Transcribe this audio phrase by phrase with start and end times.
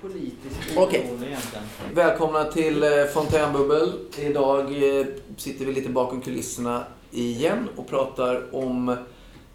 [0.00, 1.00] politiskt Okej.
[1.00, 1.64] oberoende egentligen.
[1.94, 3.92] Välkomna till eh, Fontänbubbel.
[4.18, 5.06] Idag eh,
[5.36, 8.96] sitter vi lite bakom kulisserna igen och pratar om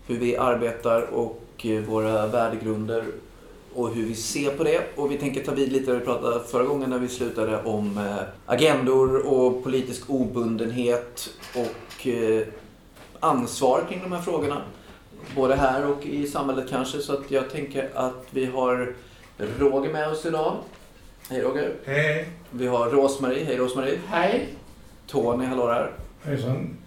[0.08, 3.06] hur vi arbetar och eh, våra värdegrunder
[3.74, 4.82] och hur vi ser på det.
[4.96, 8.18] Och vi tänker ta vid lite där vi pratade förra gången när vi slutade om
[8.46, 12.08] agendor och politisk obundenhet och
[13.20, 14.62] ansvar kring de här frågorna.
[15.36, 17.00] Både här och i samhället kanske.
[17.00, 18.96] Så att jag tänker att vi har
[19.40, 20.58] Roger med oss idag.
[21.30, 21.76] Hej Roger.
[21.86, 22.28] Hej.
[22.52, 23.44] Vi har Rosmarie.
[23.46, 24.00] Hej Rosmarie.
[24.08, 24.48] Hej!
[25.08, 25.92] Tony, hallå där.
[26.24, 26.78] Hejsan.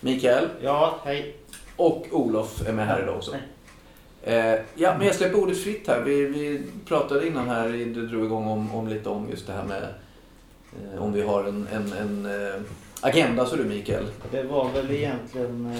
[0.00, 0.48] Mikael.
[0.60, 1.36] Ja, hej.
[1.76, 3.36] Och Olof är med här idag också.
[4.22, 6.00] Eh, ja, men jag släpper ordet fritt här.
[6.00, 9.64] Vi, vi pratade innan här, du drog igång om, om lite om just det här
[9.64, 12.60] med eh, om vi har en, en, en eh,
[13.00, 14.06] agenda, så du Mikael.
[14.30, 15.72] Det var väl egentligen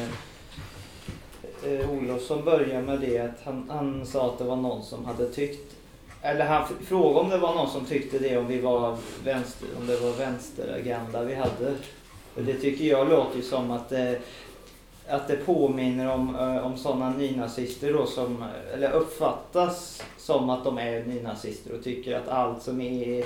[1.64, 4.82] eh, eh, Olof som började med det att han, han sa att det var någon
[4.82, 5.74] som hade tyckt
[6.24, 9.86] eller han frågade om det var någon som tyckte det om vi var vänster, om
[9.86, 11.74] det var vänsteragenda vi hade.
[12.34, 14.18] Och det tycker jag låter ju som att det,
[15.08, 20.78] att det påminner om, eh, om sådana nynazister då som, eller uppfattas som att de
[20.78, 23.24] är nynazister och tycker att allt som är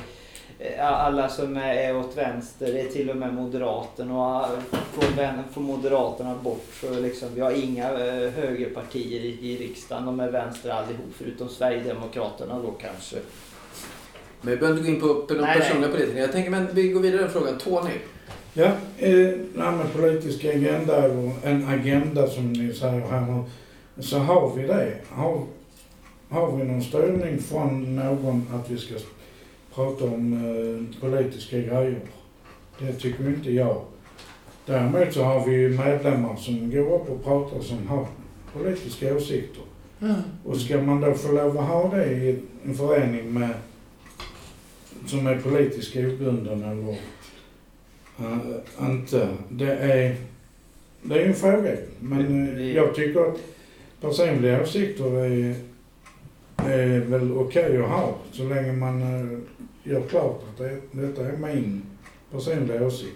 [0.80, 4.48] alla som är åt vänster är till och med moderaten och eh,
[4.92, 10.06] får, vän- får moderaterna bort så liksom vi har inga eh, högerpartier i, i riksdagen.
[10.06, 13.16] De är vänster allihop förutom Sverigedemokraterna då kanske.
[14.40, 16.20] Men vi behöver inte gå in på, på de Nej, personliga politikerna.
[16.20, 17.58] Jag tänker, men vi går vidare den frågan.
[17.58, 17.90] Tony.
[18.52, 18.64] Ja,
[18.98, 19.10] eh,
[19.54, 23.44] det här med politisk agenda och en agenda som ni säger här nu.
[24.02, 24.94] Så har vi det.
[25.10, 25.42] Har,
[26.28, 28.94] har vi någon styrning från någon att vi ska
[29.78, 32.00] prata om eh, politiska grejer?
[32.78, 33.82] Det tycker inte jag.
[34.66, 38.06] Däremot så har vi ju medlemmar som går upp och pratar som har
[38.52, 39.62] politiska åsikter.
[40.44, 43.50] Och ska man då få lov att ha det i en förening med,
[45.06, 46.96] som är politiskt obunden eller
[48.20, 50.16] uh, inte, det är,
[51.02, 51.76] det är ju en fråga.
[52.00, 53.38] Men eh, jag tycker att
[54.00, 55.54] personliga åsikter är,
[56.56, 59.38] är väl okej att ha så länge man uh,
[59.88, 61.82] gör klart att det, detta är min
[62.30, 63.14] personliga åsikt.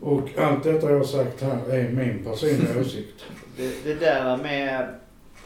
[0.00, 3.24] Och allt detta jag har sagt här är min personliga åsikt.
[3.56, 4.94] Det, det där med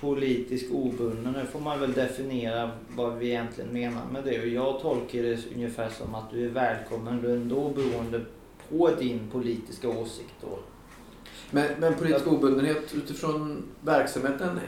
[0.01, 4.41] politisk obunden, nu får man väl definiera vad vi egentligen menar med det.
[4.41, 8.21] Och jag tolkar det ungefär som att du är välkommen du är ändå beroende
[8.71, 10.59] på din politiska åsikt då.
[11.51, 14.61] Men, men politisk obundenhet utifrån verksamheten,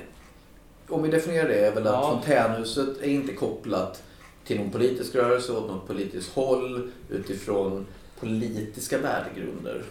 [0.88, 2.10] om vi definierar det, är väl att Ja.
[2.10, 4.02] fontänhuset är inte kopplat
[4.46, 7.86] till någon politisk rörelse åt något politiskt håll utifrån
[8.20, 9.82] politiska värdegrunder.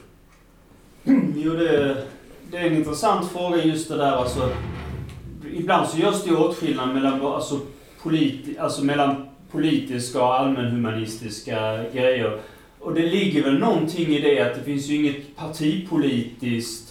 [1.04, 1.98] Mm, jo, det,
[2.52, 4.50] det är en intressant fråga just det där alltså.
[5.54, 7.60] Ibland så görs det ju åtskillnad mellan, alltså,
[8.04, 12.40] politi, alltså mellan politiska och allmänhumanistiska grejer.
[12.80, 16.85] Och det ligger väl någonting i det att det finns ju inget partipolitiskt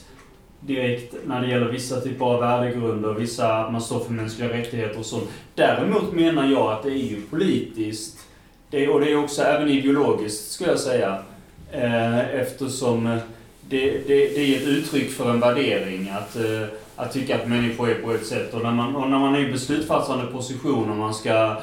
[0.66, 4.98] direkt när det gäller vissa typer av värdegrunder, vissa att man står för mänskliga rättigheter
[4.98, 5.30] och sånt.
[5.54, 8.18] Däremot menar jag att det är ju politiskt.
[8.70, 11.18] Det, och det är också även ideologiskt, skulle jag säga.
[11.72, 13.18] Eh, eftersom
[13.60, 17.90] det, det, det är ett uttryck för en värdering att, eh, att tycka att människor
[17.90, 18.54] är på ett sätt.
[18.54, 21.56] Och när man, och när man är i beslutsfattande position och man ska,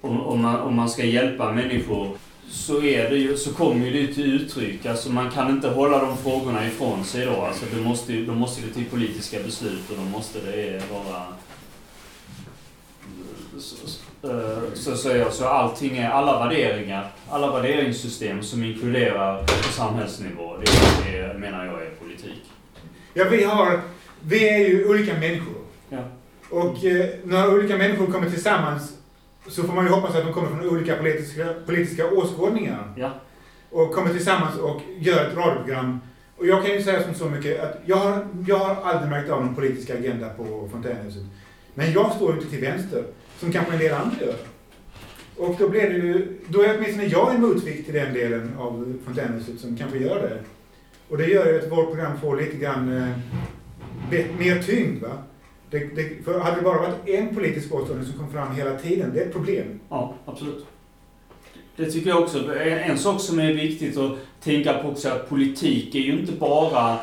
[0.00, 2.16] om, om, man, om man ska hjälpa människor
[2.50, 4.86] så, är det ju, så kommer ju det till uttryck.
[4.86, 7.42] Alltså man kan inte hålla de frågorna ifrån sig då.
[7.42, 11.22] Alltså det måste, då måste det till politiska beslut och då måste det vara...
[13.58, 13.76] Så,
[14.28, 20.56] eh, så, så, så, så allting är, alla värderingar, alla värderingssystem som inkluderar på samhällsnivå,
[20.56, 22.42] det, det menar jag är politik.
[23.14, 23.80] Ja, vi har,
[24.20, 25.64] vi är ju olika människor.
[25.88, 25.98] Ja.
[26.50, 28.92] Och eh, när olika människor kommer tillsammans
[29.50, 32.92] så får man ju hoppas att de kommer från olika politiska, politiska åskådningar.
[32.96, 33.10] Ja.
[33.70, 36.00] Och kommer tillsammans och gör ett radioprogram.
[36.36, 39.30] Och jag kan ju säga som så mycket att jag har, jag har aldrig märkt
[39.30, 41.22] av någon politisk agenda på Fontänhuset.
[41.74, 43.04] Men jag står ju inte till vänster,
[43.38, 44.34] som kanske en del andra gör.
[45.36, 48.98] Och då blir det ju, då är åtminstone jag en motvikt till den delen av
[49.04, 50.38] Fontänhuset som kanske gör det.
[51.08, 55.02] Och det gör ju att vårt program får lite grann eh, mer tyngd.
[55.02, 55.22] Va?
[55.70, 59.10] Det, det, för hade det bara varit en politisk åskådning som kom fram hela tiden,
[59.14, 59.80] det är ett problem.
[59.88, 60.66] Ja, absolut.
[61.76, 62.54] Det tycker jag också.
[62.54, 64.12] En, en sak som är viktigt att
[64.42, 66.98] tänka på också är att politik är ju inte bara...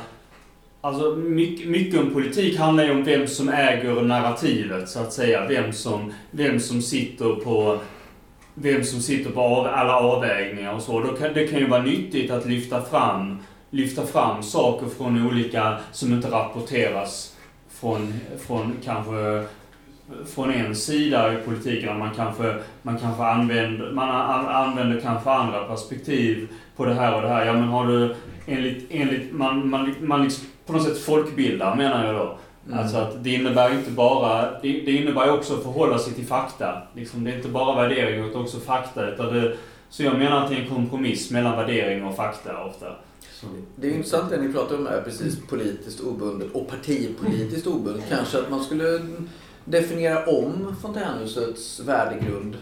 [0.82, 5.48] Alltså mycket, mycket om politik handlar ju om vem som äger narrativet, så att säga.
[5.48, 7.80] Vem som, vem som sitter på
[8.54, 11.00] vem som sitter på av, alla avvägningar och så.
[11.00, 13.38] Då kan, det kan ju vara nyttigt att lyfta fram,
[13.70, 17.37] lyfta fram saker från olika som inte rapporteras
[17.80, 18.14] från,
[18.48, 19.44] från kanske
[20.26, 24.10] från en sida i politiken man kanske, man kanske använder, man
[24.50, 27.46] använder kanske andra perspektiv på det här och det här.
[27.46, 28.16] Ja men har du
[28.46, 32.38] enligt, enligt man, man, man liksom på något sätt folkbildar menar jag då.
[32.68, 32.80] Mm.
[32.80, 36.82] Alltså att det innebär inte bara, det, det innebär också att förhålla sig till fakta.
[36.94, 39.08] Liksom, det är inte bara värdering utan också fakta.
[39.08, 39.58] Utan det,
[39.90, 42.86] så jag menar att det är en kompromiss mellan värdering och fakta ofta.
[43.76, 48.04] Det är intressant det ni pratar om här, precis politiskt obundet och partipolitiskt obundet.
[48.10, 49.02] Kanske att man skulle
[49.66, 52.58] definiera om fontänhusets värdegrund.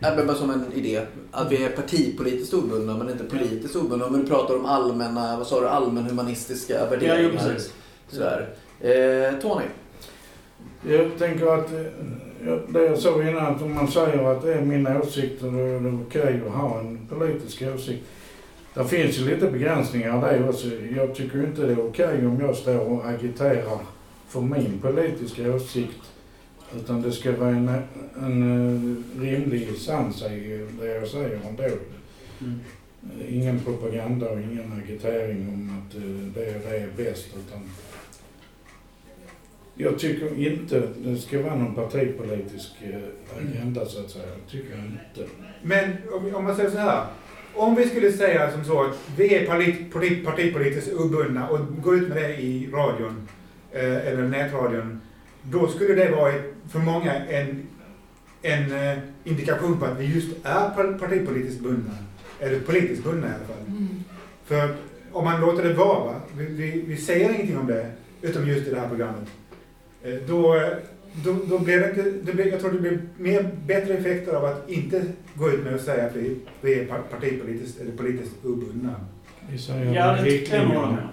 [0.00, 1.00] bara som en idé.
[1.30, 4.06] Att vi är partipolitiskt obundna men inte politiskt obundna.
[4.06, 7.30] Om vi pratar om allmänna, vad sa du, allmänhumanistiska värderingar.
[7.32, 7.72] Ja, precis.
[8.08, 8.48] Sådär.
[8.80, 9.64] Eh, Tony?
[10.88, 14.60] Jag tänker att eh, det jag sa innan, att om man säger att det är
[14.60, 18.04] min åsikt och då är det okej att ha en politisk åsikt.
[18.74, 20.66] Det finns ju lite begränsningar där också.
[20.96, 23.78] Jag tycker inte det är okej om jag står och agiterar
[24.28, 26.00] för min politiska åsikt.
[26.76, 27.68] Utan det ska vara en,
[28.22, 28.42] en
[29.16, 31.62] eh, rimlig sans i det jag säger ändå.
[31.62, 32.60] Mm.
[33.28, 35.92] Ingen propaganda och ingen agitering om att
[36.34, 37.26] det, det är bäst.
[37.46, 37.70] Utan
[39.74, 44.24] jag tycker inte det ska vara någon partipolitisk eh, agenda så att säga.
[44.26, 45.32] Jag tycker inte.
[45.62, 45.92] Men
[46.34, 47.06] om man säger så här.
[47.56, 49.46] Om vi skulle säga som så att vi är
[50.24, 53.28] partipolitiskt obundna och går ut med det i radion
[53.72, 55.00] eh, eller nätradion.
[55.42, 56.32] Då skulle det vara
[56.72, 57.66] för många en,
[58.42, 61.92] en eh, indikation på att vi just är partipolitiskt bundna.
[62.40, 63.66] Eller politiskt bundna i alla fall.
[63.66, 63.88] Mm.
[64.44, 64.74] För
[65.12, 67.90] om man låter det vara, vi, vi, vi säger ingenting om det,
[68.22, 69.28] utom just i det här programmet.
[70.02, 70.54] Eh, då,
[71.22, 74.44] då, då blir det inte, det blir, jag tror det blir mer, bättre effekter av
[74.44, 75.02] att inte
[75.34, 78.94] gå ut med att säga att vi, vi är partipolitiskt eller politiskt obundna.
[79.50, 81.08] Vi säger ja, riktlinjerna.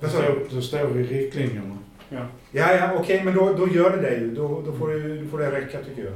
[0.00, 0.56] Sa du?
[0.56, 1.78] Då står vi i riktlinjerna.
[2.08, 4.34] Ja, ja, ja okej, okay, men då, då gör det det ju.
[4.34, 6.12] Då, då, får det, då får det räcka tycker jag.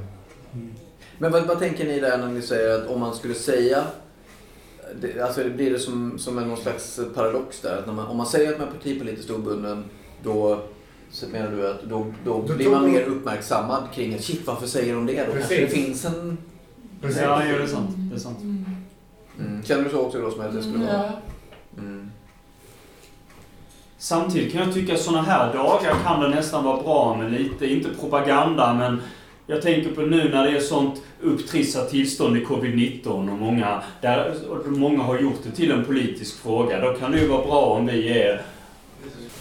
[0.55, 0.73] Mm.
[1.19, 3.85] Men vad, vad tänker ni där när ni säger att om man skulle säga
[5.01, 7.79] det, alltså blir det som, som en någon slags paradox där?
[7.79, 9.85] Att man, om man säger att man är partipolitiskt obunden
[10.23, 10.63] då
[11.11, 14.67] så menar du att då, då, då blir man mer uppmärksammad kring att shit varför
[14.67, 15.33] säger de det då?
[15.33, 15.49] Precis.
[15.49, 16.39] Kanske det finns en...
[17.01, 17.23] Precis.
[17.23, 17.91] Ja, det är sant.
[17.97, 18.39] Det är sant.
[19.39, 19.63] Mm.
[19.65, 21.13] Känner du så också då som att det skulle vara?
[21.79, 22.11] Mm.
[23.99, 27.67] Samtidigt kan jag tycka att sådana här dagar kan det nästan vara bra med lite,
[27.67, 29.01] inte propaganda men
[29.47, 34.35] jag tänker på nu när det är sånt upptrissat tillstånd i covid-19 och många, där,
[34.49, 36.81] och många har gjort det till en politisk fråga.
[36.81, 38.43] Då kan det ju vara bra om vi är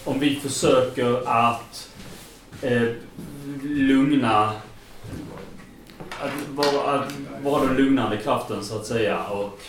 [0.05, 1.89] om vi försöker att
[2.61, 2.89] eh,
[3.63, 4.51] lugna
[6.19, 7.13] att vara, att
[7.43, 9.23] vara den lugnande kraften så att säga.
[9.27, 9.59] Och,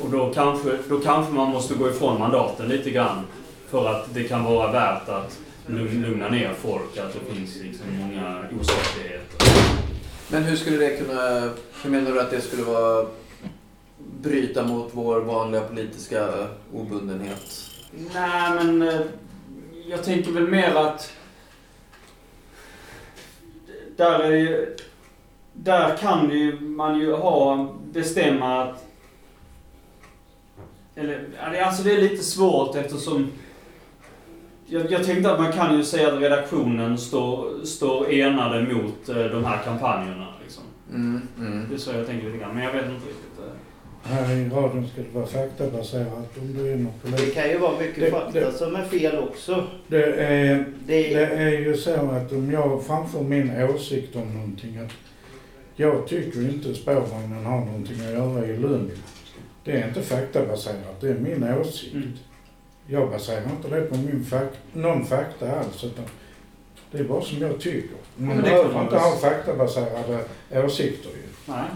[0.00, 3.26] och då, kanske, då kanske man måste gå ifrån mandaten lite grann.
[3.70, 8.44] För att det kan vara värt att lugna ner folk, att det finns liksom många
[8.60, 9.46] osakligheter.
[10.28, 11.50] Men hur skulle det kunna...
[11.82, 13.06] Hur menar du att det skulle vara
[14.22, 16.28] bryta mot vår vanliga politiska
[16.72, 17.70] obundenhet?
[18.14, 19.00] Nej, men eh,
[19.88, 21.12] jag tänker väl mer att
[23.96, 24.76] där är ju,
[25.52, 28.86] där kan ju man ju ha, bestämma att
[30.94, 31.28] eller,
[31.62, 33.30] alltså det är lite svårt eftersom
[34.66, 39.16] jag, jag tänkte att man kan ju säga att redaktionen står, står enade mot eh,
[39.16, 40.26] de här kampanjerna.
[40.42, 40.62] Liksom.
[40.90, 41.68] Mm, mm.
[41.68, 43.25] Det är så jag tänker lite grann, men jag vet inte riktigt.
[44.08, 46.38] Här i radion ska det vara faktabaserat.
[46.38, 47.20] Om du är någon polis.
[47.20, 49.66] Det kan ju vara mycket det, fakta det, som är fel också.
[49.88, 54.78] Det är, det, det är ju så att om jag framför min åsikt om någonting
[54.78, 54.92] att
[55.76, 58.90] jag tycker inte spårvagnen har någonting att göra i Lund.
[59.64, 61.94] Det är inte faktabaserat, det är min åsikt.
[61.94, 62.12] Mm.
[62.86, 65.84] Jag baserar inte det på min fak någon fakta alls.
[65.84, 66.04] Utan
[66.90, 67.96] det är bara som jag tycker.
[68.16, 71.22] Man behöver inte ha faktabaserade åsikter ju.
[71.46, 71.68] Nej.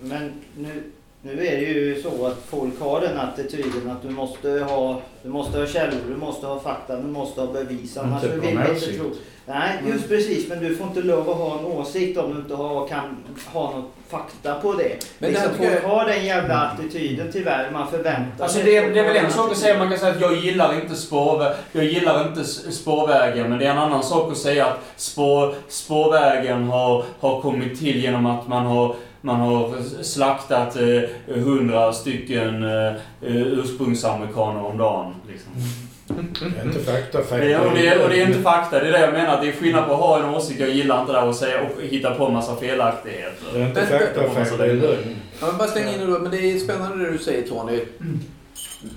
[0.00, 0.82] Men nu
[1.24, 5.28] nu är det ju så att folk har den attityden att du måste ha, du
[5.28, 7.96] måste ha källor, du måste ha fakta, du måste ha bevis.
[7.96, 9.10] Annars vill man inte tro.
[9.46, 9.92] Nej, mm.
[9.92, 10.48] just precis.
[10.48, 13.16] Men du får inte lov att ha en åsikt om du inte har, kan
[13.52, 15.06] ha något fakta på det.
[15.18, 15.88] Men liksom, folk jag...
[15.88, 17.70] har den jävla attityden tyvärr.
[17.70, 18.80] Man förväntar alltså, sig...
[18.80, 20.94] Det, det är väl en sak att säga, man kan säga att jag gillar inte,
[20.94, 23.48] spår, jag gillar inte spårvägen.
[23.48, 28.02] Men det är en annan sak att säga att spår, spårvägen har, har kommit till
[28.02, 35.14] genom att man har man har slaktat eh, hundra stycken eh, ursprungsamerikaner om dagen.
[35.28, 35.52] Liksom.
[36.06, 37.18] Det är inte fakta.
[37.18, 37.36] fakta.
[37.36, 38.80] Det och, det är, och det är inte fakta.
[38.80, 39.40] Det är det jag menar.
[39.40, 40.60] Det är skillnad på att ha en åsikt.
[40.60, 43.46] Jag gillar inte det och säga och hitta på en massa felaktigheter.
[43.52, 44.30] Det är inte fakta.
[44.30, 44.56] fakta.
[44.56, 45.16] Det är lögn.
[45.40, 46.18] Ja, bara släng in det då.
[46.18, 47.80] Men det är spännande det du säger Tony.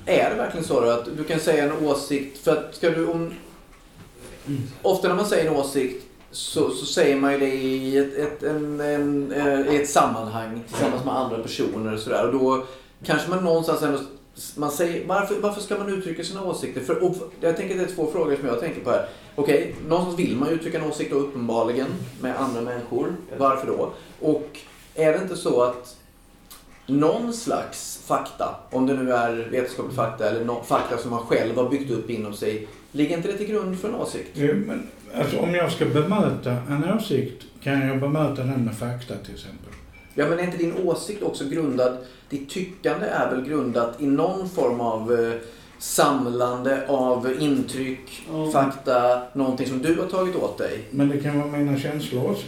[0.05, 2.43] Är det verkligen så då att du kan säga en åsikt?
[2.43, 3.33] För att ska du om...
[4.81, 6.04] Ofta när man säger en åsikt
[6.35, 10.63] så, så säger man ju det i ett, ett, en, en, eh, i ett sammanhang
[10.67, 12.27] tillsammans med andra personer och sådär.
[12.27, 12.65] Och då
[13.03, 13.99] kanske man någonstans ändå
[14.55, 16.81] man säger, varför, varför ska man uttrycka sina åsikter?
[16.81, 19.07] För, och, jag tänker att det är två frågor som jag tänker på här.
[19.35, 21.87] Okej, okay, någonstans vill man uttrycka en åsikt då uppenbarligen
[22.21, 23.15] med andra människor.
[23.37, 23.93] Varför då?
[24.19, 24.59] Och
[24.95, 25.95] är det inte så att
[26.85, 31.57] någon slags fakta, om det nu är vetenskaplig fakta eller no fakta som man själv
[31.57, 34.29] har byggt upp inom sig, ligger inte det till grund för en åsikt?
[34.33, 34.89] Jo, men
[35.19, 39.73] alltså, om jag ska bemöta en åsikt kan jag bemöta den med fakta till exempel.
[40.13, 41.97] Ja, men är inte din åsikt också grundad,
[42.29, 45.33] ditt tyckande är väl grundat i någon form av eh,
[45.79, 48.51] samlande av intryck, mm.
[48.51, 50.79] fakta, någonting som du har tagit åt dig?
[50.91, 52.45] Men det kan vara mina känslor också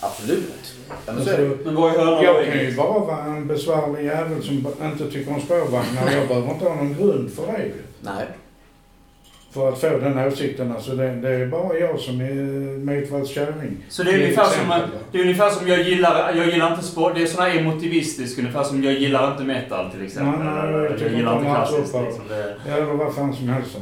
[0.00, 0.74] Absolut.
[1.06, 1.30] Alltså,
[1.64, 5.40] men vad är jag kan ju bara vara en besvärlig jävel som inte tycker om
[5.40, 6.12] spårvagnar.
[6.12, 7.72] Jag behöver inte ha någon grund för det.
[8.00, 8.26] Nej.
[9.56, 10.72] För att få den åsikten.
[10.72, 12.34] Alltså det, det är bara jag som är
[12.78, 13.76] Medvalls kärring.
[13.88, 14.80] Så det är, ungefär som,
[15.12, 17.12] det är ungefär som jag gillar, jag gillar inte sport.
[17.14, 18.38] Det är sån här emotivistiskt.
[18.38, 20.44] Ungefär som jag gillar inte metal till exempel.
[20.44, 21.94] Nej, nej, jag, jag gillar inte klassiskt.
[22.04, 22.22] Liksom.
[22.28, 22.72] Det...
[22.72, 23.76] Eller vad fan som helst.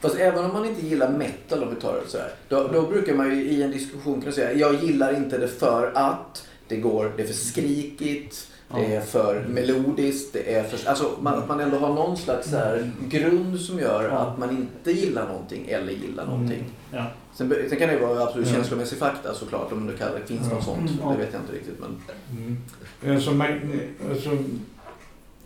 [0.00, 2.82] Fast även om man inte gillar metal om vi tar det så här, då, då
[2.82, 6.76] brukar man ju i en diskussion kunna säga jag gillar inte det för att det
[6.76, 10.88] går, det är för skrikigt, det är för melodiskt, det är för...
[10.88, 14.92] Alltså man, att man ändå har någon slags här grund som gör att man inte
[14.92, 16.58] gillar någonting eller gillar någonting.
[16.58, 16.70] Mm.
[16.90, 17.04] Ja.
[17.34, 20.90] Sen, sen kan det vara absolut känslomässig fakta såklart om det kallar, finns något sånt.
[20.90, 21.12] Mm.
[21.12, 22.00] Det vet jag inte riktigt men...
[22.30, 23.16] Mm.
[23.16, 24.30] Alltså, man, alltså,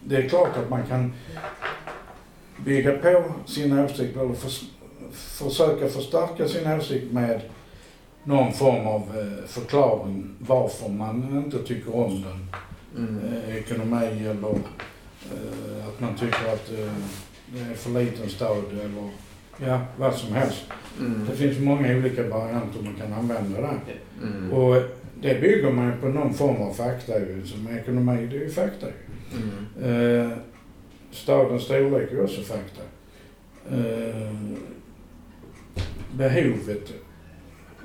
[0.04, 1.12] det är klart att man kan
[2.64, 4.50] bygga på sin åsikt eller för,
[5.12, 7.40] försöka förstärka sin åsikt med
[8.24, 12.46] någon form av eh, förklaring varför man inte tycker om den.
[12.98, 13.20] Mm.
[13.32, 16.70] Eh, ekonomi eller eh, att man tycker att
[17.52, 19.10] det är för liten stöd eller
[19.66, 20.64] ja, vad som helst.
[21.00, 21.26] Mm.
[21.30, 23.78] Det finns många olika varianter man kan använda där.
[24.22, 24.52] Mm.
[24.52, 24.82] Och
[25.20, 27.46] det bygger man på någon form av fakta ju.
[27.46, 28.92] Som ekonomi, det är ju fakta ju.
[29.36, 30.30] Mm.
[30.30, 30.38] Eh,
[31.10, 32.82] Stadens storlek är också fakta.
[33.70, 34.34] Eh,
[36.12, 36.92] behovet,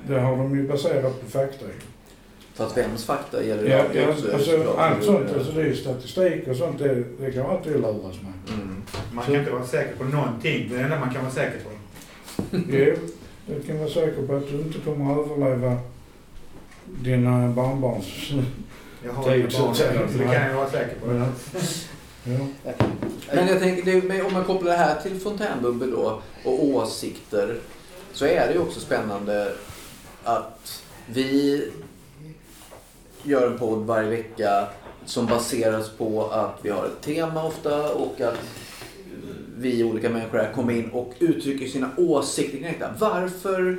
[0.08, 1.66] det har de ju baserat på fakta.
[2.54, 4.32] Fast vems fakta gäller det ja, ja, också?
[4.32, 7.72] Alltså, allt sånt, alltså det är ju statistik och sånt, det, det kan man alltid
[7.72, 8.58] luras med.
[8.58, 8.82] Mm.
[9.12, 10.68] Man kan inte vara säker på någonting.
[10.72, 11.70] Det enda man kan vara säker på.
[12.68, 12.94] jo,
[13.46, 15.78] du kan vara säker på att du inte kommer att överleva
[16.86, 18.32] dina barnbarns
[19.04, 19.82] Jag har inga barn, så
[20.18, 21.14] det kan jag vara säker på.
[21.14, 21.26] Ja.
[23.32, 27.58] Men jag tänker, om man kopplar det här till fontänbubbel då och åsikter
[28.12, 29.52] så är det ju också spännande
[30.24, 31.62] att vi
[33.24, 34.66] gör en podd varje vecka
[35.04, 38.40] som baseras på att vi har ett tema ofta och att
[39.58, 42.94] vi olika människor här kommer in och uttrycker sina åsikter kring detta.
[42.98, 43.78] Varför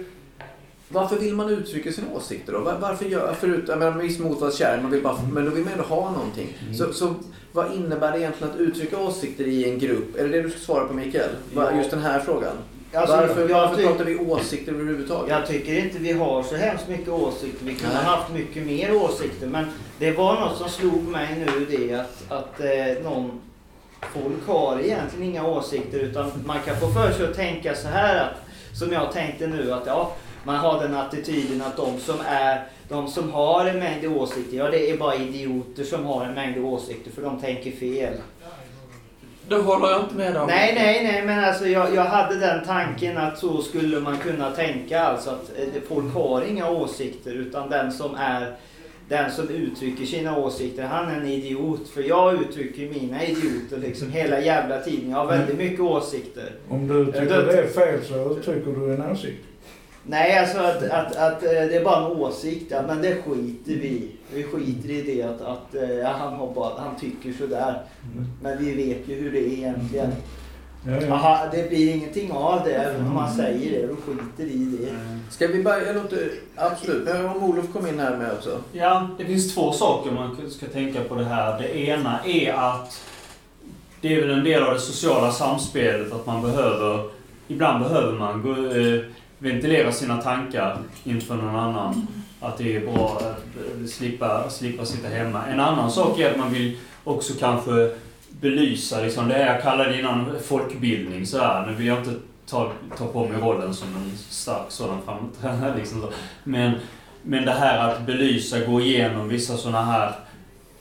[0.90, 2.60] varför vill man uttrycka sina åsikter då?
[2.80, 5.86] Varför gör, förut, jag menar viss motvalls man vill bara, men då vill man ändå
[5.86, 6.58] ha någonting.
[6.62, 6.74] Mm.
[6.74, 7.16] Så, så
[7.52, 10.16] vad innebär det egentligen att uttrycka åsikter i en grupp?
[10.16, 11.30] Är det det du ska svara på Mikael?
[11.56, 11.78] Ja.
[11.78, 12.56] Just den här frågan.
[12.96, 15.30] Alltså, varför varför pratar vi åsikter överhuvudtaget?
[15.30, 17.66] Jag tycker inte vi har så hemskt mycket åsikter.
[17.66, 19.48] Vi kunde ha haft mycket mer åsikter.
[19.48, 19.66] Men
[20.00, 23.42] det var något som slog mig nu det att, att eh, någon
[24.14, 28.24] folk har egentligen inga åsikter utan man kan få för sig att tänka så här
[28.24, 28.36] att
[28.80, 30.12] som jag tänkte nu att ja
[30.44, 34.70] man har den attityden att de som är de som har en mängd åsikter, ja
[34.70, 38.14] det är bara idioter som har en mängd åsikter för de tänker fel.
[39.50, 40.48] Det håller jag inte med om.
[40.48, 44.52] Nej, nej, nej, men alltså jag, jag hade den tanken att så skulle man kunna
[44.52, 48.56] tänka alltså att eh, folk har inga åsikter utan den som är
[49.10, 51.90] den som uttrycker sina åsikter, han är en idiot.
[51.94, 55.10] För jag uttrycker mina idioter liksom hela jävla tiden.
[55.10, 56.52] Jag har väldigt mycket åsikter.
[56.70, 59.44] Om du tycker det är fel så uttrycker du en åsikt.
[60.04, 62.74] Nej, alltså att, att, att, eh, det är bara en åsikt.
[62.88, 66.79] Men det skiter vi Vi skiter i det att, att eh, ja, han, har bara,
[66.79, 67.82] han tycker sådär.
[68.13, 68.27] Mm.
[68.41, 70.12] Men vi vet ju hur det är egentligen.
[70.88, 71.13] Ja, ja.
[71.13, 74.96] Aha, det blir ingenting av det även om man säger det och skiter i det.
[75.29, 75.94] Ska vi börja?
[75.94, 77.10] Låter, absolut.
[77.10, 78.60] Om Olof kom in här med också.
[78.72, 81.60] Ja, det finns två saker man ska tänka på det här.
[81.62, 83.01] Det ena är att
[84.01, 87.10] det är väl en del av det sociala samspelet att man behöver,
[87.48, 89.01] ibland behöver man gå, eh,
[89.38, 92.08] ventilera sina tankar inför någon annan.
[92.39, 95.46] Att det är bra att eh, slippa, slippa sitta hemma.
[95.46, 97.92] En annan sak är att man vill också kanske
[98.30, 101.25] belysa liksom, det jag kallade innan folkbildning.
[101.25, 101.68] Så här.
[101.68, 102.13] Nu vill jag inte
[102.46, 105.74] ta, ta på mig rollen som en stark sådan framträdande.
[105.80, 106.12] Liksom
[106.44, 106.74] Men,
[107.22, 110.15] men det här att belysa, gå igenom vissa sådana här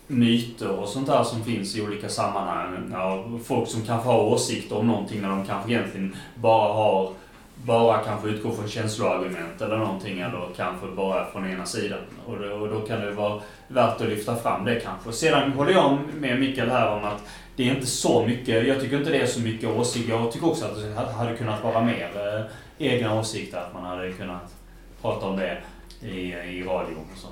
[0.06, 2.90] myter och sånt där som finns i olika sammanhang.
[2.92, 7.11] Ja, folk som kanske har åsikter om någonting när de kanske egentligen bara har
[7.54, 11.99] bara kanske utgå från känsloargument eller någonting eller kanske bara från ena sidan.
[12.26, 15.12] Och då, och då kan det vara värt att lyfta fram det kanske.
[15.12, 17.23] Sedan håller jag med Mikael här om att
[17.56, 20.12] det är inte så mycket, jag tycker inte det är så mycket åsikter.
[20.12, 22.44] Jag tycker också att det hade kunnat vara mer eh,
[22.78, 24.54] egna åsikter, att man hade kunnat
[25.02, 25.58] prata om det
[26.00, 27.28] i, i radion och så.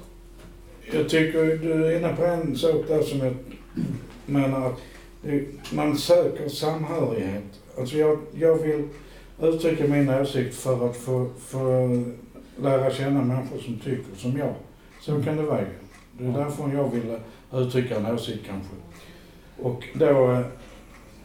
[0.93, 3.35] Jag tycker du är inne på en sak där som jag
[4.27, 4.81] menar att
[5.73, 7.45] man söker samhörighet.
[7.79, 8.89] Alltså jag, jag vill
[9.41, 11.89] uttrycka min åsikt för att få, få
[12.63, 14.55] lära känna människor som tycker som jag.
[15.01, 15.61] Så kan det vara
[16.19, 17.19] Det är därför jag vill
[17.53, 18.75] uttrycka en åsikt kanske.
[19.63, 20.43] Och då,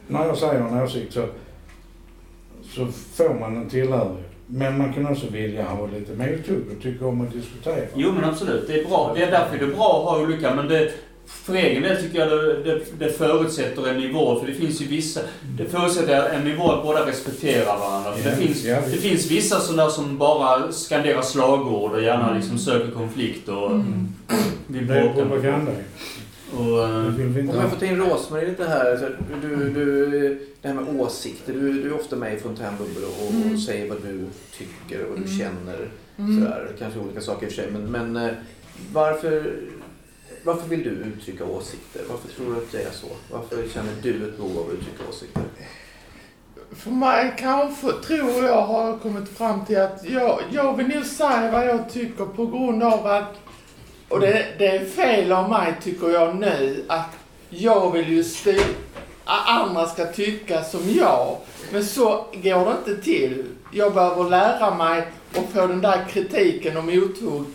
[0.07, 1.25] när jag säger en åsikt så,
[2.63, 4.23] så får man en tillhörighet.
[4.47, 7.85] Men man kan också vilja ha lite mothugg och tycka om att diskutera.
[7.95, 9.11] Jo men absolut, det är bra.
[9.15, 10.91] Det är därför det är bra att ha olika, men det,
[11.27, 14.87] för egen del tycker jag det, det, det, förutsätter en nivå, för det finns ju
[14.87, 15.19] vissa...
[15.57, 18.11] Det förutsätter en nivå att båda respekterar varandra.
[18.11, 22.59] För det, finns, det finns vissa sådana som bara skanderar slagord och gärna liksom mm.
[22.59, 24.13] söker konflikt och mm.
[24.67, 25.13] vill bråka.
[25.15, 25.71] Det är propaganda.
[26.53, 27.05] Och, eh,
[27.49, 29.15] om jag får ta in Rosmarie lite här.
[29.41, 30.09] Du, du,
[30.61, 31.53] det här med åsikter.
[31.53, 33.53] Du, du är ofta med i Fontänbubbel och, mm.
[33.53, 34.25] och säger vad du
[34.57, 35.37] tycker och vad du mm.
[35.37, 35.89] känner.
[36.17, 36.39] Mm.
[36.39, 36.67] Sådär.
[36.79, 37.71] Kanske olika saker i och för sig.
[37.71, 38.33] Men, men eh,
[38.93, 39.53] varför
[40.47, 42.01] varför vill du uttrycka åsikter?
[42.09, 43.07] Varför tror du att det är så?
[43.31, 45.43] Varför känner du ett behov av att uttrycka åsikter?
[46.71, 51.51] För mig kanske, tror jag, har kommit fram till att jag, jag vill nog säga
[51.51, 53.33] vad jag tycker på grund av att,
[54.09, 57.11] och det, det är fel av mig tycker jag nu, att
[57.49, 58.63] jag vill ju styra,
[59.25, 61.37] andra ska tycka som jag.
[61.71, 63.45] Men så går det inte till.
[63.71, 67.45] Jag behöver lära mig och få den där kritiken och mothugg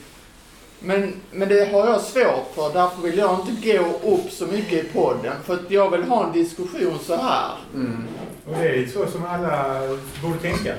[0.85, 4.85] men, men det har jag svårt för, därför vill jag inte gå upp så mycket
[4.85, 5.33] i podden.
[5.45, 7.51] För att jag vill ha en diskussion så här.
[7.75, 8.07] Mm.
[8.47, 9.81] Och det är så som alla
[10.23, 10.75] borde tänka.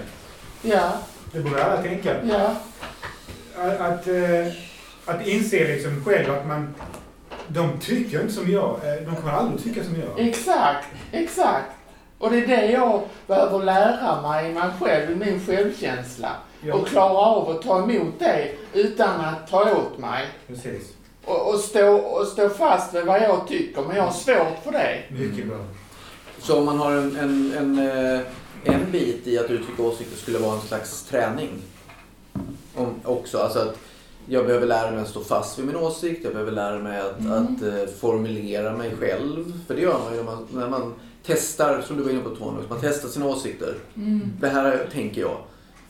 [0.62, 0.92] Ja.
[1.32, 2.16] Det borde alla tänka.
[2.24, 2.56] Ja.
[3.58, 4.48] Att, att, eh,
[5.06, 6.76] att inse liksom själv att man,
[7.48, 8.80] de tycker inte som jag.
[8.84, 10.28] Eh, de kommer aldrig tycka som jag.
[10.28, 11.72] Exakt, exakt.
[12.18, 16.30] Och det är det jag behöver lära mig i mig själv, i min självkänsla.
[16.66, 16.74] Ja.
[16.74, 20.28] Och klara av att ta emot det utan att ta åt mig.
[20.48, 20.94] Precis.
[21.26, 24.72] Och, och, stå, och stå fast vid vad jag tycker, men jag har svårt för
[24.72, 25.04] det.
[25.10, 25.58] Mycket bra.
[26.40, 28.22] Så om man har en, en, en, eh,
[28.64, 31.50] en bit i att uttrycka åsikter skulle vara en slags träning?
[32.76, 33.78] Om, också, alltså att
[34.26, 37.20] jag behöver lära mig att stå fast vid min åsikt, jag behöver lära mig att,
[37.20, 37.32] mm.
[37.32, 39.54] att uh, formulera mig själv.
[39.68, 40.94] För det gör man ju när man, när man
[41.26, 43.76] testar, som du var inne på Tony, man testar sina åsikter.
[43.96, 44.34] Mm.
[44.40, 45.38] Det här tänker jag.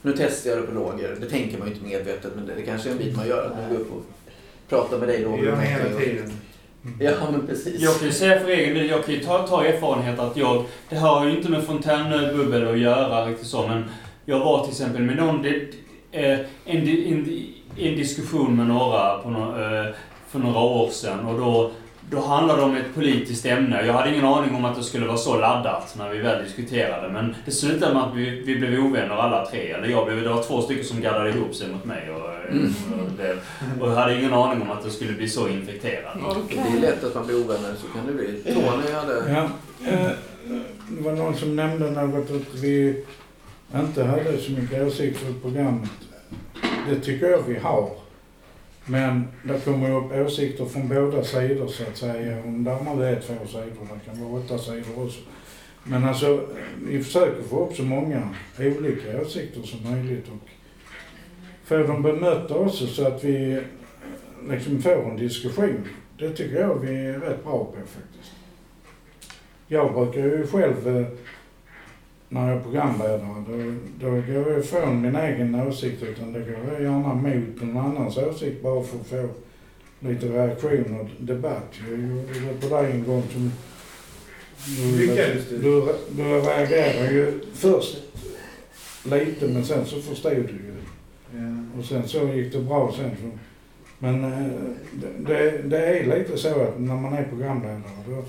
[0.06, 1.18] Nu testar jag det på Roger.
[1.20, 3.46] Det tänker man ju inte medvetet men det, det kanske är en bit man gör.
[3.46, 4.04] Att man går upp och
[4.70, 5.50] pratar med dig Roger.
[5.50, 6.32] Ja, hela tiden.
[7.00, 7.82] Ja, men precis.
[7.82, 10.66] Jag kan ju säga för egen del, jag kan ju ta, ta erfarenhet att jag,
[10.90, 13.86] det har ju inte med fontänbubbel att göra riktigt så, men
[14.26, 15.56] jag var till exempel med någon, det,
[16.12, 19.94] eh, en, en, en diskussion med några på no, eh,
[20.28, 21.72] för några år sedan och då
[22.14, 23.86] då handlade det om ett politiskt ämne.
[23.86, 27.10] Jag hade ingen aning om att det skulle vara så laddat när vi väl diskuterade.
[27.10, 29.72] Men det slutade med att vi, vi blev ovänner alla tre.
[29.72, 32.12] Eller jag blev, det var två stycken som gaddade ihop sig mot mig.
[32.12, 32.74] Och, mm.
[32.94, 33.38] och, det,
[33.82, 36.16] och jag hade ingen aning om att det skulle bli så infekterat.
[36.16, 36.58] Okay.
[36.72, 38.54] Det är lätt att man blir ovänner, så kan det bli.
[38.54, 39.34] Tony hade...
[39.34, 39.50] Ja,
[39.92, 40.10] eh,
[40.90, 43.04] det var någon som nämnde något att vi
[43.76, 45.90] inte hade så mycket åsikter i programmet.
[46.90, 48.03] Det tycker jag vi har.
[48.86, 52.44] Men det kommer upp åsikter från båda sidor så att säga.
[52.44, 55.20] Om där är två sidor, det kan vara åtta sidor också.
[55.84, 56.48] Men alltså,
[56.88, 60.50] vi försöker få upp så många olika åsikter som möjligt och
[61.64, 63.62] få dem bemötta också så att vi
[64.50, 65.88] liksom får en diskussion.
[66.18, 68.34] Det tycker jag vi är rätt bra på faktiskt.
[69.68, 71.08] Jag brukar ju själv eh,
[72.34, 76.74] när jag är programledare, då, då går jag ifrån min egen åsikt utan då går
[76.74, 79.30] jag gärna mot någon annans åsikt bara för att få
[80.00, 81.74] lite reaktion och debatt.
[81.90, 83.52] Jag gjorde det på dig en gång som
[84.66, 85.58] du, du?
[85.62, 87.98] Du, du reagerade ju först
[89.04, 90.74] lite men sen så förstod du ju.
[91.32, 91.80] Ja.
[91.80, 93.12] Och sen så gick det bra sen.
[93.22, 93.38] Så.
[94.00, 94.48] Men eh,
[95.18, 98.24] det, det är lite så att när man är programledare då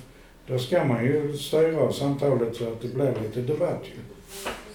[0.46, 4.00] då ska man ju styra samtalet så att det blir lite debatt ju.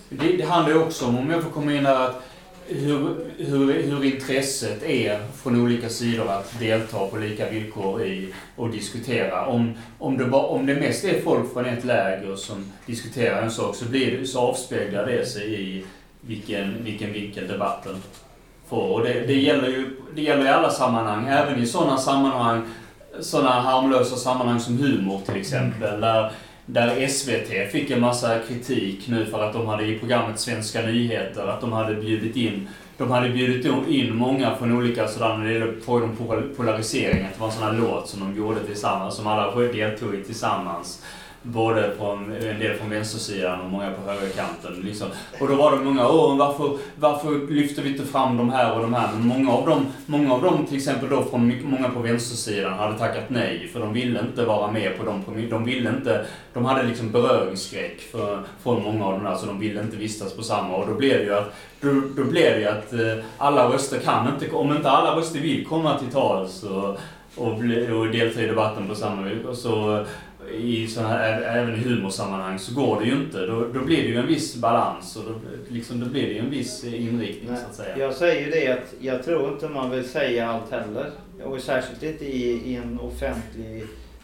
[0.10, 2.24] Det, det handlar ju också om, om jag får komma in där, att
[2.70, 8.70] hur, hur, hur intresset är från olika sidor att delta på lika villkor i och
[8.70, 9.46] diskutera.
[9.46, 13.52] Om, om, det, bara, om det mest är folk från ett läger som diskuterar en
[13.52, 15.86] sak så, blir det, så avspeglar det sig i
[16.22, 17.96] vilken, vilken vinkel debatten
[18.68, 18.94] får.
[18.94, 22.62] Och det, det, gäller ju det gäller i alla sammanhang, även i sådana sammanhang
[23.20, 26.02] sådana harmlösa sammanhang som humor till exempel.
[26.02, 26.32] Där,
[26.66, 31.48] där SVT fick en massa kritik nu för att de hade i programmet Svenska nyheter,
[31.48, 32.68] att de hade bjudit in
[33.00, 37.26] de hade bjudit in många från olika sådär när det gäller frågan om polarisering.
[37.26, 40.24] Att det var en sån här låt som de gjorde tillsammans, som alla deltog i
[40.24, 41.04] tillsammans.
[41.42, 44.82] Både från, en del från vänstersidan och många på högerkanten.
[44.84, 45.08] Liksom.
[45.40, 48.82] Och då var det många, åh varför, varför lyfter vi inte fram de här och
[48.82, 49.10] de här?
[49.14, 52.98] Men många av dem, många av dem till exempel då från många på vänstersidan hade
[52.98, 53.70] tackat nej.
[53.74, 55.24] För de ville inte vara med på dem.
[55.50, 59.36] De ville inte, de hade liksom beröringsskräck för, från många av dem där.
[59.36, 60.76] Så de ville inte vistas på samma.
[60.76, 64.00] Och då blev det ju att, då, då blev det ju att eh, alla röster
[64.00, 66.98] kan inte, om inte alla röster vill komma till tals och,
[67.36, 67.54] och,
[68.00, 70.06] och delta i debatten på samma villkor så
[70.54, 73.46] i såna här, även i humorsammanhang så går det ju inte.
[73.46, 75.34] Då, då blir det ju en viss balans och då,
[75.68, 77.98] liksom, då blir det ju en viss inriktning Nej, så att säga.
[77.98, 81.12] Jag säger ju det att jag tror inte man vill säga allt heller.
[81.44, 83.84] Och särskilt inte i, i en offentlig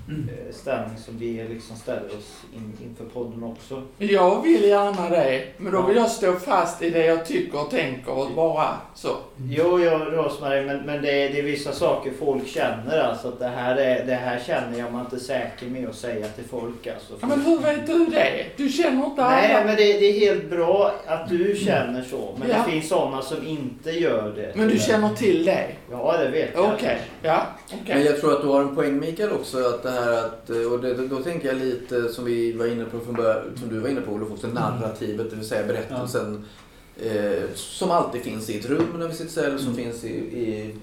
[0.09, 0.29] mm.
[0.29, 3.83] Eh, ställning som vi liksom ställer oss in, inför podden också.
[3.97, 7.69] Jag vill gärna det, men då vill jag stå fast i det jag tycker och
[7.69, 9.09] tänker och bara så.
[9.49, 13.27] Jo, jo Rosmarie, men, men det, är, det är vissa saker folk känner alltså.
[13.27, 16.45] Att det här, är, det här känner jag mig inte säker med att säga till
[16.45, 17.13] folk alltså.
[17.21, 18.45] Ja, men hur vet du det?
[18.57, 19.35] Du känner inte alla.
[19.35, 22.35] Nej, men det, det är helt bra att du känner så.
[22.39, 22.57] Men ja.
[22.57, 24.51] det finns sådana som inte gör det.
[24.55, 25.67] Men du känner till det?
[25.91, 26.65] Ja, det vet jag.
[26.65, 26.97] Okej, okay.
[27.21, 27.45] ja.
[27.81, 27.95] Okay.
[27.95, 29.57] Men jag tror att du har en poäng Mikael också.
[29.57, 32.99] Att det här att, och det, då tänker jag lite som vi var inne på
[32.99, 36.45] från början, som du var inne på Olof också, narrativet, det vill säga berättelsen.
[36.45, 36.49] Ja.
[36.97, 39.75] Eh, som alltid finns i ett rum när vi sitter eller som mm.
[39.75, 40.75] finns i, i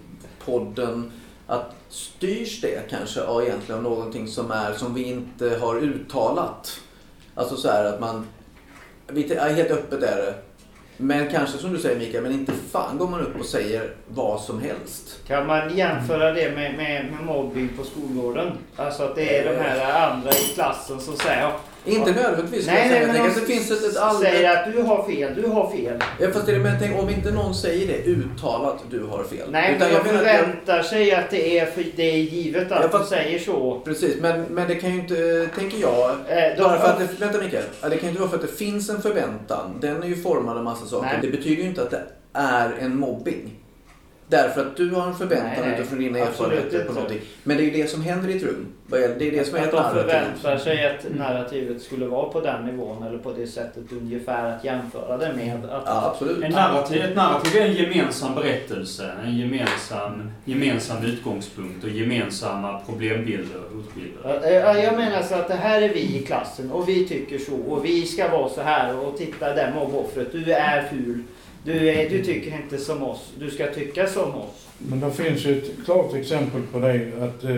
[0.44, 1.12] podden.
[1.46, 6.80] Att styrs det kanske ja, egentligen av någonting som är som vi inte har uttalat.
[7.34, 8.26] Alltså så här att man,
[9.36, 10.34] helt öppet är det.
[10.96, 14.40] Men kanske som du säger Mikael, men inte fan går man upp och säger vad
[14.40, 15.18] som helst.
[15.26, 18.52] Kan man jämföra det med, med, med mobbing på skolgården?
[18.76, 21.52] Alltså att det är de här andra i klassen som säger
[21.84, 22.66] inte nödvändigtvis.
[22.66, 24.24] Nej, nej, men det finns ett, ett allmänt...
[24.24, 26.02] säger att du har fel, du har fel.
[26.20, 29.50] Ja, fast det men tänk, om inte någon säger det uttalat, du har fel.
[29.50, 30.84] Nej, Utan men jag förväntar jag...
[30.84, 33.80] sig att det är, för, det är givet att ja, fast, de säger så.
[33.84, 37.38] Precis, men, men det kan ju inte, tänker jag, eh, bara för att det, vänta
[37.38, 37.64] Mikael.
[37.82, 39.78] Det kan ju inte vara för att det finns en förväntan.
[39.80, 41.06] Den är ju formad av massa saker.
[41.06, 41.18] Nej.
[41.22, 43.61] Det betyder ju inte att det är en mobbing.
[44.32, 47.20] Därför att du har en förväntan nej, nej, utifrån dina erfarenheter på någonting.
[47.42, 48.66] Men det är ju det som händer i ett rum.
[48.86, 49.96] Det är det som är att ett narrativ.
[49.96, 54.52] de förväntar sig att narrativet skulle vara på den nivån eller på det sättet ungefär
[54.52, 55.64] att jämföra det med.
[55.64, 56.44] Att, ja, absolut.
[56.44, 63.56] En narrativ, ett narrativ är en gemensam berättelse, en gemensam, gemensam utgångspunkt och gemensamma problembilder
[63.56, 64.82] och hotbilder.
[64.82, 67.84] Jag menar så att det här är vi i klassen och vi tycker så och
[67.84, 71.22] vi ska vara så här och titta där mobboffret, du är ful.
[71.64, 74.68] Du, är, du tycker inte som oss, du ska tycka som oss.
[74.78, 77.56] Men det finns ju ett klart exempel på det att eh,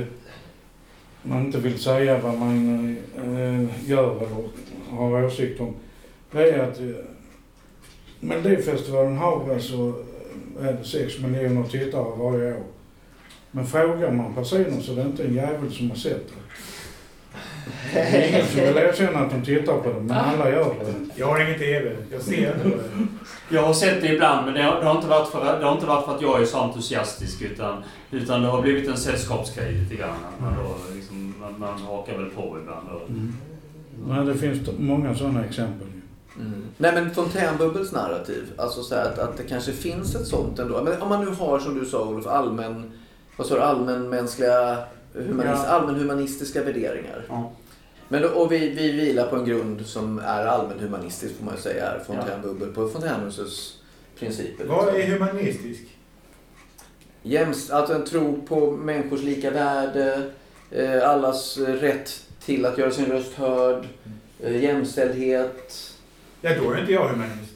[1.22, 4.48] man inte vill säga vad man eh, gör eller
[4.90, 5.74] har åsikt om.
[6.30, 6.86] Det är att eh,
[8.20, 9.94] Melodifestivalen har alltså
[10.62, 12.64] eh, 6 miljoner tittare varje år.
[13.50, 16.34] Men frågar man personer så är det inte en jävel som har sett det.
[17.92, 20.94] Det är ingen som vill erkänna att de tittar på det, men alla gör det.
[21.14, 21.96] Jag har ingen TV.
[22.12, 22.78] Jag ser det.
[23.48, 25.72] Jag har sett det ibland, men det har, det har, inte, varit för, det har
[25.72, 27.42] inte varit för att jag är så entusiastisk.
[27.42, 30.16] Utan, utan det har blivit en sällskapsgrej lite grann.
[30.38, 32.88] Man, då, liksom, man, man hakar väl på ibland.
[32.88, 33.32] Och, mm.
[34.06, 35.88] Men det finns många sådana exempel.
[36.40, 36.64] Mm.
[36.76, 40.82] Nej men fontänbubbels narrativ, alltså så att, att det kanske finns ett sånt ändå.
[40.82, 42.92] Men om man nu har som du sa Olof, allmän,
[43.36, 44.78] vad sa du, allmänmänskliga
[45.14, 45.70] humanist, ja.
[45.70, 47.24] allmänhumanistiska värderingar.
[47.28, 47.52] Ja.
[48.08, 51.98] Men, och vi, vi vilar på en grund som är allmänhumanistisk får man säga här,
[52.06, 53.78] Fontänbubbel, på Fontänhusets
[54.18, 54.64] principer.
[54.64, 55.82] Vad är humanistisk?
[57.22, 60.30] Jämst, alltså en tro på människors lika värde,
[60.70, 63.86] eh, allas rätt till att göra sin röst hörd,
[64.40, 65.92] eh, jämställdhet.
[66.40, 67.52] Ja, då är inte jag humanist.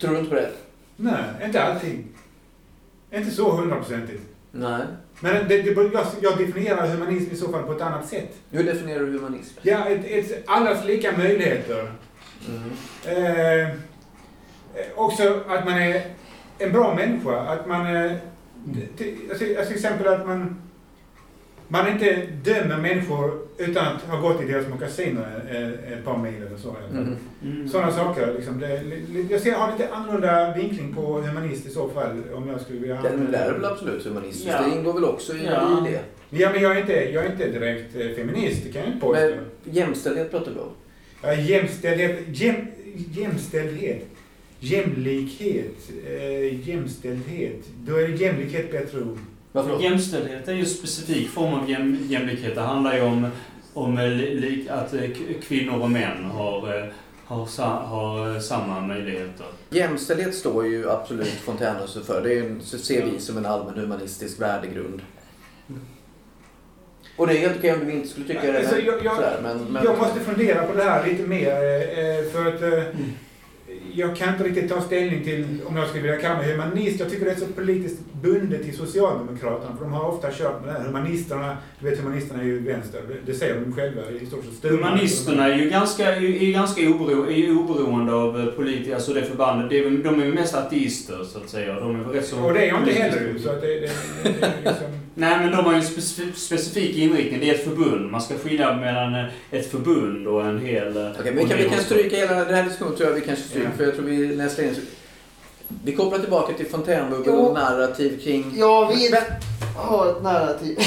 [0.00, 0.50] Tror du inte på det?
[0.96, 2.06] Nej, inte allting.
[3.10, 4.22] Inte så hundraprocentigt.
[4.50, 4.82] Nej.
[5.20, 8.36] Men det, det, jag, jag definierar humanism i så fall på ett annat sätt.
[8.50, 9.58] Hur definierar du humanism?
[9.62, 11.92] Ja, ett, ett, allas lika möjligheter.
[12.48, 12.70] Mm.
[13.04, 13.74] Eh,
[14.94, 16.02] också att man är
[16.58, 17.40] en bra människa.
[17.40, 17.96] Att man...
[17.96, 18.12] Eh,
[18.96, 20.62] till, alltså, alltså till exempel att man
[21.74, 25.40] man inte dömer människor utan att ha gått i deras mockasiner
[25.92, 26.76] ett par mil eller så.
[26.90, 27.16] Mm.
[27.44, 27.68] Mm.
[27.68, 28.34] Sådana saker.
[28.36, 28.82] Liksom, det,
[29.30, 32.22] jag ser, har lite annorlunda vinkling på humanist i så fall.
[32.34, 33.02] Om jag skulle vilja...
[33.02, 34.48] Den är väl absolut humanistisk.
[34.48, 34.62] Ja.
[34.62, 35.86] Det ingår väl också i, ja.
[35.86, 36.00] i det.
[36.30, 39.00] Ja, men jag är inte, jag är inte direkt eh, feminist, det kan jag inte
[39.00, 39.20] påstå.
[39.20, 40.70] Men jämställdhet pratar du om?
[41.22, 42.18] Ja, jämställdhet.
[42.28, 42.56] Jäm,
[42.94, 44.06] jämställdhet.
[44.60, 45.90] Jämlikhet.
[46.06, 47.60] Eh, jämställdhet.
[47.86, 49.18] Då är det jämlikhet bättre ord.
[49.54, 52.54] Varför Jämställdhet är ju en specifik form av jäm, jämlikhet.
[52.54, 53.30] Det handlar ju om
[53.74, 55.10] om eh, li, att eh,
[55.42, 56.84] kvinnor och män har, eh,
[57.24, 59.46] har, sa, har samma möjligheter.
[59.70, 62.22] Jämställdhet står ju absolut Fontänhuset för.
[62.22, 65.02] Det så ser vi som en allmän humanistisk värdegrund.
[67.16, 68.58] Och det är helt okej om du inte skulle tycka det.
[68.58, 72.30] Alltså, jag, jag, sådär, men, men, jag måste fundera på det här lite mer.
[72.30, 73.00] För att eh,
[73.94, 77.00] jag kan inte riktigt ta ställning till om jag skulle vilja kalla mig humanist.
[77.00, 79.76] Jag tycker det är så politiskt bundet till Socialdemokraterna.
[79.76, 80.86] För de har ofta kört med det här.
[80.86, 83.00] Humanisterna, du vet humanisterna är ju vänster.
[83.08, 84.70] Det- Det säger de själva i stort sett.
[84.70, 89.22] Humanisterna är ju ganska, är, ganska obero, är ju oberoende av eh, politik, alltså det
[89.22, 89.70] förbandet.
[89.70, 91.80] Det de är ju mest ateister så att säga.
[91.80, 92.44] De är rätt så...
[92.44, 93.38] Och det är jag inte heller.
[93.38, 93.90] Så att det, det,
[94.24, 94.86] det är liksom...
[95.16, 97.40] Nej, men de har ju en specifik, specifik inriktning.
[97.40, 98.10] Det är ett förbund.
[98.10, 100.96] Man ska skilja mellan eh, ett förbund och en hel...
[100.96, 103.20] eh, Okej, men vi kan, vi kan stryka hela den här diskussionen tror jag vi
[103.20, 103.68] kanske stryker.
[103.70, 103.76] Ja.
[103.76, 104.76] För jag tror vi nästa in.
[105.84, 107.32] Vi kopplar tillbaka till fontänbubbel Jo.
[107.34, 108.52] och narrativ kring...
[108.56, 109.22] Jag vill Men-
[109.76, 110.78] ha ett narrativ.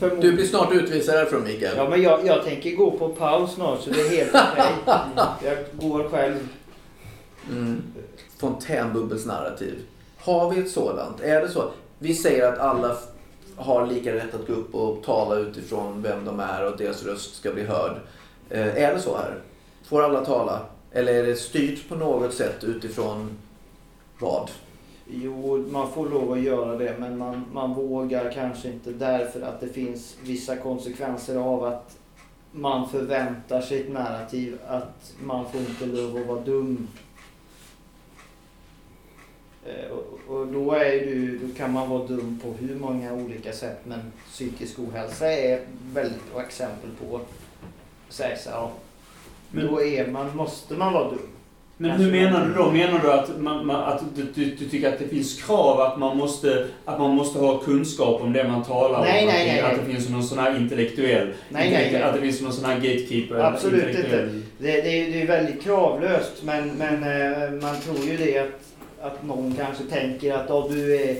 [0.20, 1.74] Du blir snart utvisad härifrån Mikael.
[1.76, 4.94] Ja, men jag, jag tänker gå på paus snart så det är helt okej.
[5.44, 5.56] Jag
[5.90, 6.48] går själv.
[7.50, 7.82] Mm.
[8.38, 9.74] Fontänbubbels narrativ.
[10.18, 11.20] Har vi ett sådant?
[11.20, 11.70] Är det så?
[12.02, 12.96] Vi säger att alla
[13.56, 17.02] har lika rätt att gå upp och tala utifrån vem de är och att deras
[17.02, 17.96] röst ska bli hörd.
[18.50, 19.38] Eh, är det så här?
[19.84, 20.60] Får alla tala?
[20.92, 23.30] Eller är det styrt på något sätt utifrån
[24.18, 24.50] vad?
[25.06, 29.60] Jo, man får lov att göra det men man, man vågar kanske inte därför att
[29.60, 31.96] det finns vissa konsekvenser av att
[32.52, 36.88] man förväntar sig ett narrativ att man får inte lov att vara dum.
[39.66, 43.52] Eh, Och, och då, är du, då kan man vara dum på hur många olika
[43.52, 43.98] sätt men
[44.32, 45.60] psykisk ohälsa är
[45.92, 47.20] väldigt bra exempel på
[48.08, 48.68] säga så här,
[49.50, 51.18] Men- då är man, måste man vara dum.
[51.76, 52.70] Men Kanske hur menar du då?
[52.70, 55.98] Menar du att, man, man, att du, du, du tycker att det finns krav att
[55.98, 59.26] man måste, att man måste ha kunskap om det man talar Nej, om?
[59.28, 59.86] nej, att, nej, att nej.
[59.86, 61.26] det finns någon sån här intellektuell...
[61.48, 62.02] Nej, nej, nej.
[62.02, 63.34] Att det finns någon sån här gatekeeper?
[63.38, 68.16] Absolut intellektuell- Det, det, är, det är väldigt kravlöst men, men eh, man tror ju
[68.16, 68.69] det att,
[69.02, 71.16] att någon kanske tänker att ja, du är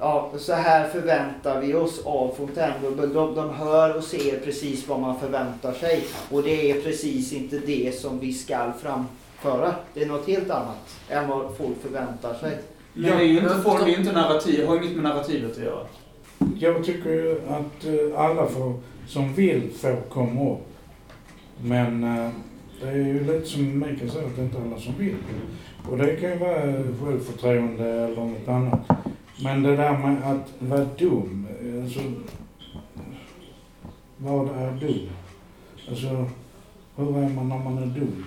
[0.00, 3.12] Ja, så här förväntar vi oss av Fontänbubbel.
[3.12, 6.04] De, de hör och ser precis vad man förväntar sig.
[6.30, 9.74] Och det är precis inte det som vi ska framföra.
[9.94, 12.58] Det är något helt annat än vad folk förväntar sig.
[12.94, 15.56] Men det är ju inte, folk, det är inte narrativ, har ju inget med narrativet
[15.56, 15.86] att göra.
[16.58, 18.74] Jag tycker att eh, alla får,
[19.08, 20.66] som vill får komma upp.
[21.62, 22.30] Men eh,
[22.80, 25.14] det är ju lite som Mikael säger, att det är inte alla som vill.
[25.90, 26.62] Och det kan ju vara
[27.02, 28.80] självförtroende eller något annat.
[29.42, 31.46] Men det där med att vara dum,
[31.82, 32.00] alltså...
[34.16, 35.08] Vad är dum?
[35.88, 36.26] Alltså,
[36.96, 38.24] hur är man när man är dum?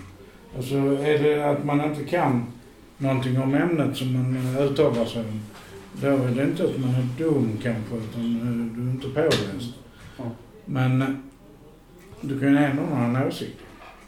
[0.57, 2.43] Alltså, är det att man inte kan
[2.97, 5.41] någonting om ämnet som man uttalar sig om?
[6.01, 9.73] Då är det inte att man är dum kanske, utan eh, du är inte påläst.
[10.65, 11.07] Men eh,
[12.21, 13.57] du kan ju ändå ha en åsikt.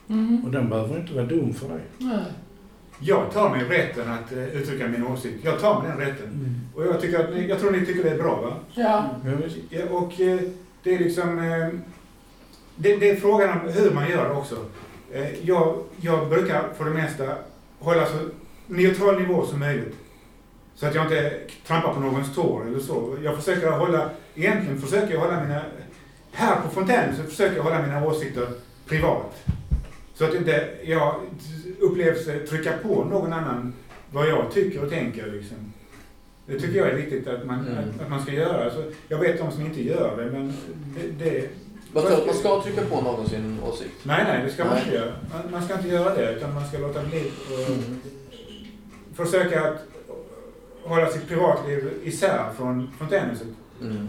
[0.10, 0.46] Mm.
[0.46, 1.82] Och den behöver inte vara dum för dig.
[1.98, 2.26] Nej.
[3.06, 5.40] Jag tar mig rätten att eh, uttrycka min åsikt.
[5.46, 6.60] Jag tar mig den rätten.
[6.76, 8.54] Och jag, tycker att, ni- jag tror ni tycker det är bra va?
[8.74, 9.06] Ja.
[9.26, 9.58] Ja, visst.
[9.70, 10.40] Ja, och eh,
[10.84, 11.40] det är liksom...
[11.40, 11.68] Eh,
[12.76, 14.56] det, det är frågan om hur man gör det också.
[15.42, 17.24] Jag, jag brukar för det mesta
[17.80, 18.18] hålla så
[18.68, 19.96] neutral nivå som möjligt.
[20.76, 21.34] Så att jag inte
[21.68, 23.18] trampar på någons tår eller så.
[23.24, 25.62] Jag försöker hålla, egentligen försöker jag hålla mina,
[26.32, 28.48] här på fontänen så försöker jag hålla mina åsikter
[28.88, 29.44] privat.
[30.14, 31.16] Så att inte jag
[31.80, 33.74] upplevs trycka på någon annan
[34.12, 35.58] vad jag tycker och tänker liksom.
[36.46, 37.78] Det tycker jag är viktigt att man, Mm.
[37.78, 38.72] att, att man ska göra.
[38.72, 40.54] Så jag vet de som inte gör det, men
[40.96, 41.26] det...
[41.26, 41.50] det
[41.94, 43.92] Vad tror du man ska trycka på någon sin åsikt?
[44.04, 44.84] nej, nej, det ska man Nej.
[44.84, 45.12] inte göra.
[45.32, 48.00] Man, man ska inte göra det, utan man ska låta bli och Mm.
[49.14, 49.78] försöka att
[50.84, 53.48] hålla sitt privatliv isär från fontänhuset.
[53.82, 54.08] Mm.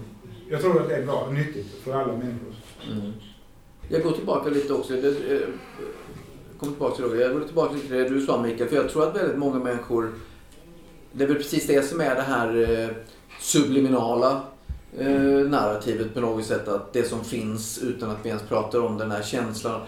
[0.50, 2.54] Jag tror att det är bra och nyttigt för alla människor.
[3.88, 3.94] Mm.
[3.94, 4.92] Jag går tillbaka lite också.
[4.92, 5.48] Det, eh,
[6.58, 7.22] kommer tillbaka till det.
[7.22, 8.68] Jag går tillbaka till det du sa Mikael.
[8.68, 10.14] För jag tror att väldigt många människor...
[11.12, 12.88] Det är väl precis det som är det här eh,
[13.40, 14.42] subliminala
[14.98, 16.68] eh, narrativet på något sätt.
[16.68, 19.80] Att det som finns utan att vi ens pratar om den här känslan.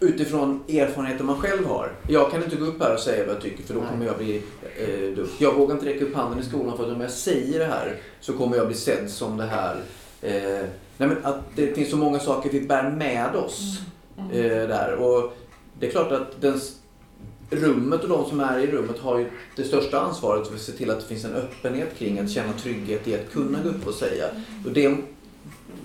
[0.00, 1.92] Utifrån erfarenheter man själv har.
[2.08, 4.18] Jag kan inte gå upp här och säga vad jag tycker för då kommer jag
[4.18, 4.42] bli
[4.76, 5.28] eh, dum.
[5.38, 7.96] Jag vågar inte räcka upp handen i skolan för att om jag säger det här
[8.20, 9.76] så kommer jag bli sedd som det här
[10.22, 10.66] eh,
[10.98, 13.80] Nej, men att det finns så många saker vi bär med oss
[14.32, 14.94] eh, där.
[14.94, 15.32] Och
[15.78, 16.60] det är klart att den,
[17.50, 20.72] rummet och de som är i rummet har ju det största ansvaret för att se
[20.72, 23.86] till att det finns en öppenhet kring att känna trygghet i att kunna gå upp
[23.86, 24.26] och säga.
[24.66, 24.96] Och det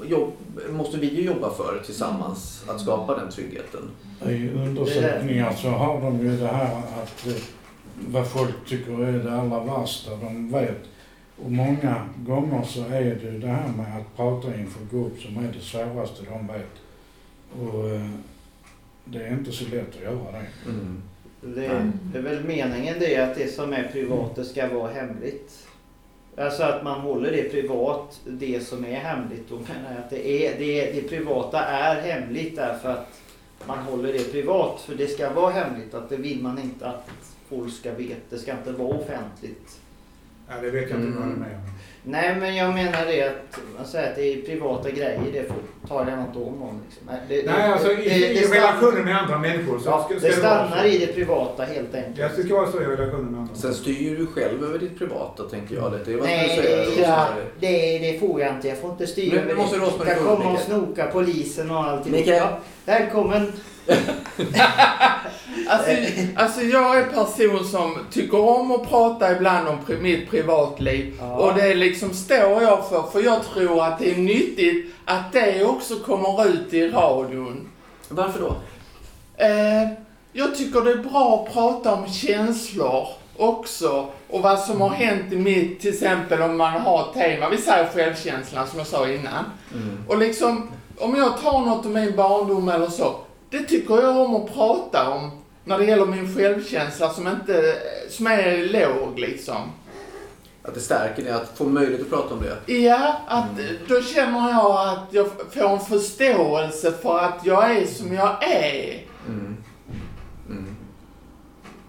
[0.06, 0.34] jobb,
[0.70, 3.82] måste vi ju jobba för tillsammans, att skapa den tryggheten.
[4.28, 7.34] I undersökningar så har de ju det här att eh,
[8.08, 10.84] vad folk tycker är det allra värsta de vet.
[11.46, 15.54] Och många gånger så är det det här med att prata inför grupp som är
[15.54, 16.74] det svåraste de vet.
[17.60, 18.10] Och eh,
[19.06, 20.70] det är inte så lätt att göra det.
[20.70, 21.02] Mm.
[21.42, 25.68] Det, det är väl meningen det att det som är privat det ska vara hemligt.
[26.38, 29.50] Alltså att man håller det privat, det som är hemligt.
[29.50, 33.22] Då menar jag att det, är, det, det privata är hemligt därför att
[33.68, 34.82] man håller det privat.
[34.82, 37.10] För det ska vara hemligt, att det vill man inte att
[37.50, 38.22] folk ska veta.
[38.30, 39.80] Det ska inte vara offentligt.
[40.50, 41.40] Ja, det vet jag inte vad Mm.
[41.40, 41.62] med om.
[42.06, 43.24] Nej men jag menar det
[43.80, 46.80] att, säger att det är privata grejer, det får, tar jag inte om om.
[46.86, 47.08] Liksom.
[47.30, 50.28] Det, det- Nej, alltså i, det- i relationen med andra människor så Ja, ska, ska
[50.28, 52.18] det stannar i det privata helt enkelt.
[52.18, 53.56] Ja, det ska vara så i relationen med andra.
[53.56, 55.92] Sen styr du själv över ditt privata, tänker jag.
[56.06, 57.28] Det är vad Nej, du säga?
[57.60, 58.68] det, det, det får jag inte.
[58.68, 62.12] Jag får inte styra Men det måste Jag få kommer och snoka polisen och allting.
[62.12, 62.38] Mikael.
[62.38, 63.52] Ja, välkommen.
[65.68, 65.92] Alltså,
[66.36, 71.16] alltså jag är person som tycker om att prata ibland om pri- mitt privatliv.
[71.20, 71.34] Ja.
[71.34, 75.66] Och det liksom står jag för, för jag tror att det är nyttigt att det
[75.66, 77.70] också kommer ut i radion.
[78.10, 78.56] Varför då?
[79.46, 79.90] Eh,
[80.34, 84.08] jag tycker det är bra att prata om känslor också.
[84.30, 87.58] Och vad som har hänt i mitt, till exempel om man har ett tema, vi
[87.58, 89.46] säger självkänslan som jag sa innan.
[89.74, 90.04] Mm.
[90.08, 93.16] Och liksom, om jag tar något om min barndom eller så,
[93.54, 95.32] det tycker jag om att prata om
[95.64, 97.76] när det gäller min självkänsla som inte,
[98.10, 99.62] som är låg liksom.
[100.64, 102.74] Att det stärker dig att få möjlighet att prata om det.
[102.74, 103.50] Ja, att
[103.88, 109.06] då känner jag att jag får en förståelse för att jag är som jag är.
[109.28, 109.58] Mm.
[110.50, 110.76] Mm.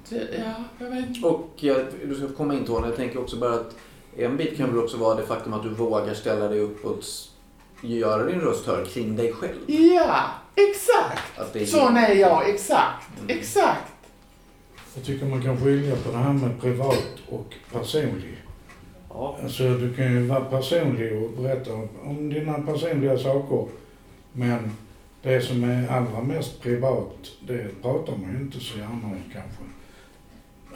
[0.09, 1.29] Det, ja, jag vet inte.
[1.29, 3.75] Och ja, du ska komma in Tony, jag tänker också bara att
[4.17, 7.05] en bit kan väl också vara det faktum att du vågar ställa dig upp och
[7.85, 9.59] göra din röst hörd kring dig själv.
[9.67, 11.57] Ja, exakt.
[11.57, 13.09] Är Sån är jag, exakt.
[13.29, 13.93] Exakt.
[14.95, 18.37] Jag tycker man kan skilja på det här med privat och personlig.
[19.09, 19.39] Ja.
[19.43, 23.67] Alltså du kan ju vara personlig och berätta om dina personliga saker.
[24.33, 24.77] Men
[25.23, 29.63] det som är allra mest privat, det pratar man ju inte så gärna om kanske.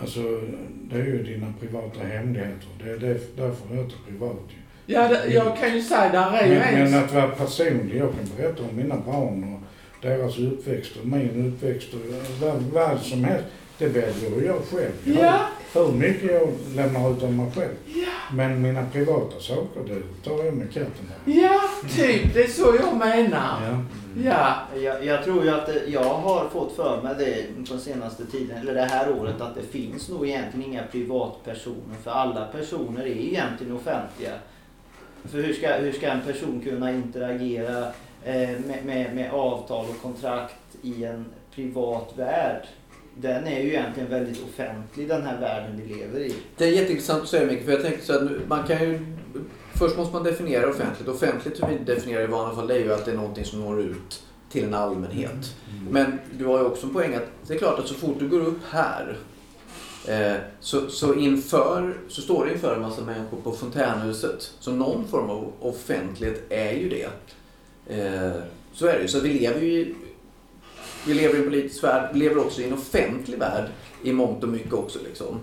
[0.00, 0.40] Alltså
[0.82, 2.68] det är ju dina privata hemligheter.
[2.84, 2.98] Det är
[3.36, 4.67] därför det heter privat ju.
[4.90, 6.90] Ja, det, jag kan ju säga, där är ju Men, en...
[6.90, 9.60] men att vara personlig, jag kan berätta om mina barn och
[10.02, 12.00] deras uppväxt och min uppväxt och
[12.42, 13.46] vad, vad som helst.
[13.78, 14.92] Det väljer jag själv.
[15.04, 15.40] Jag Ja,
[15.74, 17.74] hur mycket jag lämnar ut av mig själv.
[17.86, 21.12] ja, Men mina privata saker, det tar jag med katten.
[21.24, 21.60] ja,
[21.96, 22.34] typ.
[22.34, 23.58] Det är så jag menar.
[23.70, 23.78] Ja.
[24.24, 24.56] Ja.
[24.80, 28.58] Jag, jag tror ju att det, jag har fått för mig det på senaste tiden,
[28.58, 31.96] eller det här året, att det finns nog egentligen inga privatpersoner.
[32.04, 34.32] För alla personer är egentligen offentliga.
[35.30, 37.86] För hur ska, hur ska en person kunna interagera
[38.24, 38.34] eh,
[38.66, 42.66] med, med, med avtal och kontrakt i en privat värld?
[43.14, 46.34] Den är ju egentligen väldigt offentlig den här världen vi lever i.
[46.56, 49.06] Det är jätteintressant att säga Micke, för jag tänkte så att man kan ju...
[49.74, 51.08] Först måste man definiera offentligt.
[51.08, 53.60] Offentligt, hur vi definierar i vanliga fall, det är ju att det är någonting som
[53.60, 55.56] når ut till en allmänhet.
[55.90, 58.28] Men du har ju också en poäng att det är klart att så fort du
[58.28, 59.16] går upp här
[60.60, 64.52] så, så, inför, så står du inför en massa människor på fontänhuset.
[64.60, 67.08] Så någon form av offentlighet är ju det.
[67.86, 68.32] Eh,
[68.72, 69.08] så är det ju.
[69.08, 69.94] Så vi lever ju i,
[71.06, 73.64] vi lever i en politisk värld, vi lever också i en offentlig värld
[74.02, 74.98] i mångt och mycket också.
[75.04, 75.40] Liksom.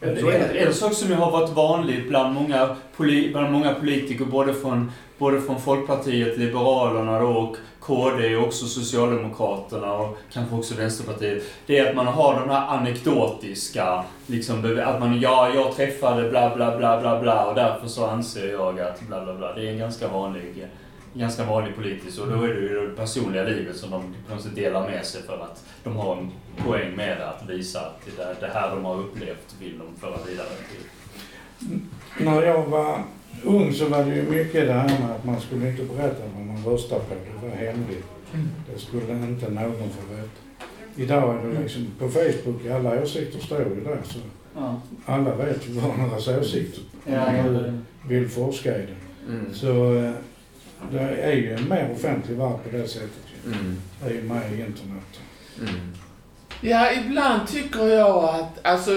[0.00, 0.58] Så är det.
[0.58, 5.40] En sak som har varit vanligt bland många, poli, bland många politiker, både från, både
[5.40, 11.42] från Folkpartiet, Liberalerna och KD och också Socialdemokraterna och kanske också Vänsterpartiet.
[11.66, 16.56] Det är att man har de här anekdotiska, liksom, att man, ja, jag träffade bla
[16.56, 19.54] bla bla bla bla och därför så anser jag att bla bla bla.
[19.54, 20.66] Det är en ganska vanlig,
[21.14, 24.42] ganska vanlig politisk och då är det ju det personliga livet som de på något
[24.42, 26.30] sätt delar med sig för att de har en
[26.64, 30.16] poäng med det, att visa att det, det här de har upplevt vill de föra
[30.26, 31.80] vidare till.
[32.18, 32.98] När jag var
[33.44, 36.46] ung så var det ju mycket det här med att man skulle inte berätta vad
[36.46, 37.14] man röstar på.
[37.40, 38.04] Det var hemligt.
[38.72, 40.28] Det skulle inte någon få veta.
[40.96, 44.18] Idag är det liksom på Facebook, alla åsikter står ju där så
[44.58, 44.80] Ja.
[45.06, 46.82] alla vet ju varandras åsikter.
[47.06, 49.32] Om Ja, man vill forska i det.
[49.32, 49.54] Mm.
[49.54, 50.12] Så eh,
[50.92, 53.10] det är ju en mer offentlig värld på det sättet.
[53.46, 53.76] Mm.
[54.02, 55.20] Det är ju med i internet.
[55.60, 55.74] Mm.
[56.60, 58.90] Ja, ibland tycker jag att, alltså,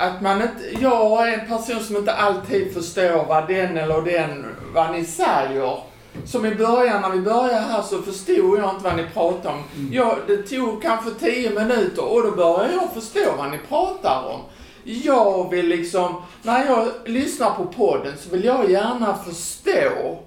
[0.00, 4.46] att man inte, jag är en person som inte alltid förstår vad den eller den,
[4.74, 5.78] vad ni säger.
[6.24, 9.62] Som i början, när vi började här så förstod jag inte vad ni pratade om.
[9.92, 14.40] Jag, det tog kanske tio minuter och då började jag förstå vad ni pratar om.
[14.84, 20.18] Jag vill liksom, när jag lyssnar på podden så vill jag gärna förstå.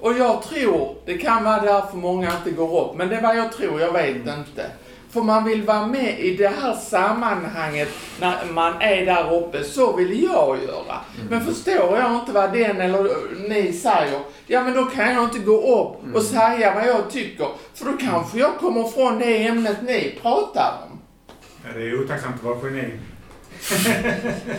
[0.00, 3.36] Och jag tror, det kan vara därför många inte går upp, men det är vad
[3.36, 4.70] jag tror, jag vet inte.
[5.12, 7.88] För man vill vara med i det här sammanhanget
[8.20, 9.64] när man är där uppe.
[9.64, 11.00] Så vill jag göra.
[11.30, 13.08] Men förstår jag inte vad den eller
[13.48, 17.48] ni säger, ja men då kan jag inte gå upp och säga vad jag tycker.
[17.74, 20.98] För då kanske jag kommer från det ämnet ni pratar om.
[21.64, 22.92] Ja, det är otacksamt att vara geni.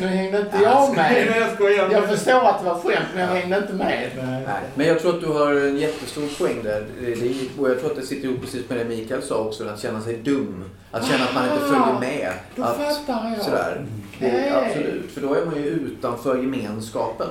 [0.02, 1.42] Nu hängde inte jag Nej, med.
[1.42, 1.90] jag skojar.
[1.92, 4.10] Jag förstår att det var skämt, men jag hängde inte med.
[4.18, 4.60] Nej.
[4.76, 6.86] Men jag tror att du har en jättestor poäng där.
[7.60, 10.02] Och jag tror att det sitter ihop precis med det Mikael sa också, att känna
[10.02, 10.64] sig dum.
[10.92, 12.32] Att känna att man inte följer med.
[12.56, 13.46] Då Att, fattar jag.
[13.46, 13.86] sådär.
[14.20, 17.28] Det, absolut, för då är man ju utanför gemenskapen.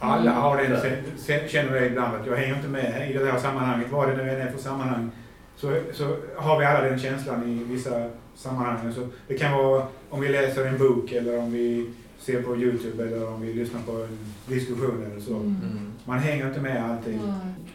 [0.00, 0.80] Alla har den,
[1.26, 4.16] sen- känner det ibland att jag hänger inte med i det här sammanhanget, vad det
[4.16, 5.10] nu än är för sammanhang.
[5.56, 7.90] Så, så har vi alla den känslan i vissa
[8.38, 8.92] sammanhang.
[8.94, 13.06] Så det kan vara om vi läser en bok eller om vi ser på Youtube
[13.06, 15.34] eller om vi lyssnar på en diskussion eller så.
[15.34, 15.92] Mm.
[16.04, 17.20] Man hänger inte med alltid.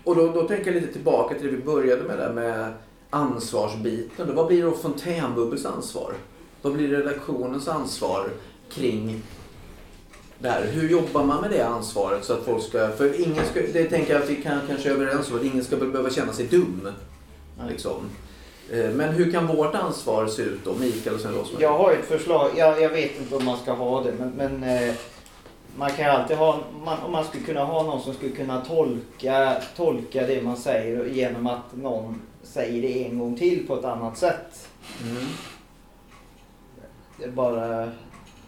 [0.03, 2.73] Och då, då tänker jag lite tillbaka till det vi började med där med
[3.09, 4.27] ansvarsbiten.
[4.27, 6.13] Då, vad blir då Fontänbubbels ansvar?
[6.61, 8.29] Vad blir redaktionens ansvar
[8.71, 9.21] kring
[10.39, 10.65] det här?
[10.71, 12.89] Hur jobbar man med det ansvaret så att folk ska...
[12.89, 13.61] För ingen ska...
[13.73, 16.33] Det tänker jag att vi kan kanske är överens om, att ingen ska behöva känna
[16.33, 16.87] sig dum.
[17.69, 17.95] Liksom.
[18.71, 20.73] Eh, Men hur kan vårt ansvar se ut då?
[20.73, 21.67] Mikael och sen Rosmarie.
[21.67, 22.51] Jag har ett förslag.
[22.55, 24.95] Jag, jag vet inte om man ska ha det, men, men eh,
[25.77, 28.61] man kan ju alltid ha, man, om man skulle kunna ha någon som skulle kunna
[28.61, 33.85] tolka, tolka det man säger genom att någon säger det en gång till på ett
[33.85, 34.67] annat sätt.
[35.03, 35.23] Mm.
[37.17, 37.91] Det är bara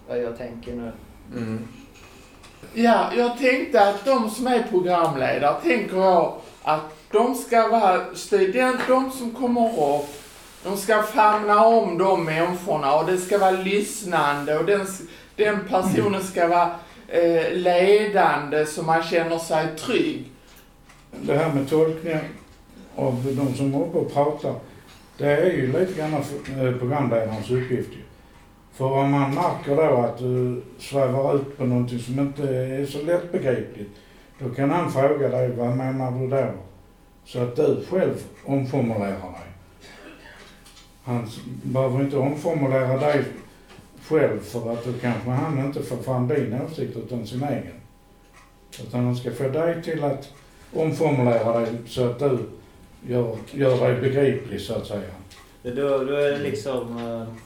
[0.07, 0.91] vad jag tänker nu.
[1.37, 1.67] Mm.
[2.73, 8.79] Ja, jag tänkte att de som är programledare, tänker jag att de ska vara student,
[8.87, 10.09] de som kommer upp,
[10.63, 14.87] de ska famna om de människorna och det ska vara lyssnande och den,
[15.35, 16.71] den personen ska vara
[17.07, 20.31] eh, ledande så man känner sig trygg.
[21.21, 22.23] Det här med tolkningar
[22.95, 24.55] av de som är uppe och pratar,
[25.17, 28.01] det är ju lite grann eh, programledarens uppgift ju.
[28.73, 33.01] För om man märker då att du svävar ut på någonting som inte är så
[33.01, 33.91] lättbegripligt,
[34.39, 36.51] då kan han fråga dig, vad menar du då?
[37.25, 39.47] Så att du själv omformulerar dig.
[41.03, 41.29] Han
[41.63, 43.23] behöver inte omformulera dig
[44.07, 47.73] själv för att då kanske han inte får fram din åsikt utan sin egen.
[48.79, 50.29] Utan han ska få dig till att
[50.73, 52.37] omformulera dig så att du
[53.07, 55.11] gör, gör dig begriplig så att säga.
[55.63, 55.71] Då,
[56.03, 56.97] då är det liksom...
[56.97, 57.44] Eh,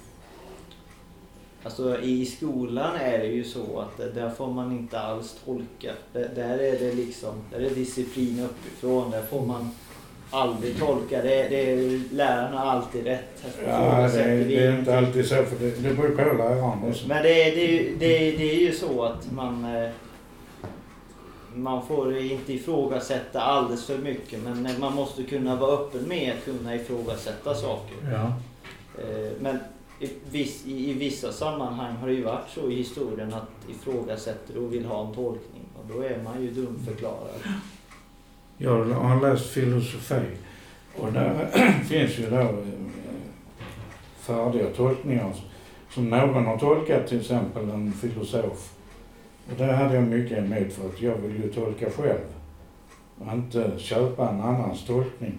[1.64, 5.92] Alltså i skolan är det ju så att där får man inte alls tolka.
[6.14, 9.12] Där är det liksom, där är disciplin uppifrån.
[9.12, 9.70] Där får man
[10.32, 11.22] aldrig tolka.
[11.22, 13.44] Det, det är, lärarna har alltid rätt.
[13.68, 17.08] Ja, det, vi det är inte alltid så för det, det beror på läraren också.
[17.08, 19.76] Men det, är- det, är ju- det, är- det är ju så att man...
[19.76, 19.90] eh,
[21.56, 26.46] Man får inte ifrågasätta alldeles för mycket men man måste kunna vara öppen med att
[26.46, 27.98] kunna ifrågasätta saker.
[28.12, 28.34] Ja.
[29.04, 29.58] Eh, Men
[30.00, 34.58] i, viss, i, i vissa sammanhang har det ju varit så i historien att ifrågasätter
[34.58, 37.40] och vill ha en tolkning och då är man ju dumförklarad.
[38.58, 40.22] Jag har läst filosofi
[40.98, 41.48] och där
[41.84, 42.50] finns ju då eh,
[44.20, 45.34] färdiga tolkningar
[45.90, 48.74] som någon har tolkat, till exempel en filosof.
[49.50, 52.26] Och det hade jag mycket emot för att jag vill ju tolka själv
[53.20, 55.38] och inte köpa en annans tolkning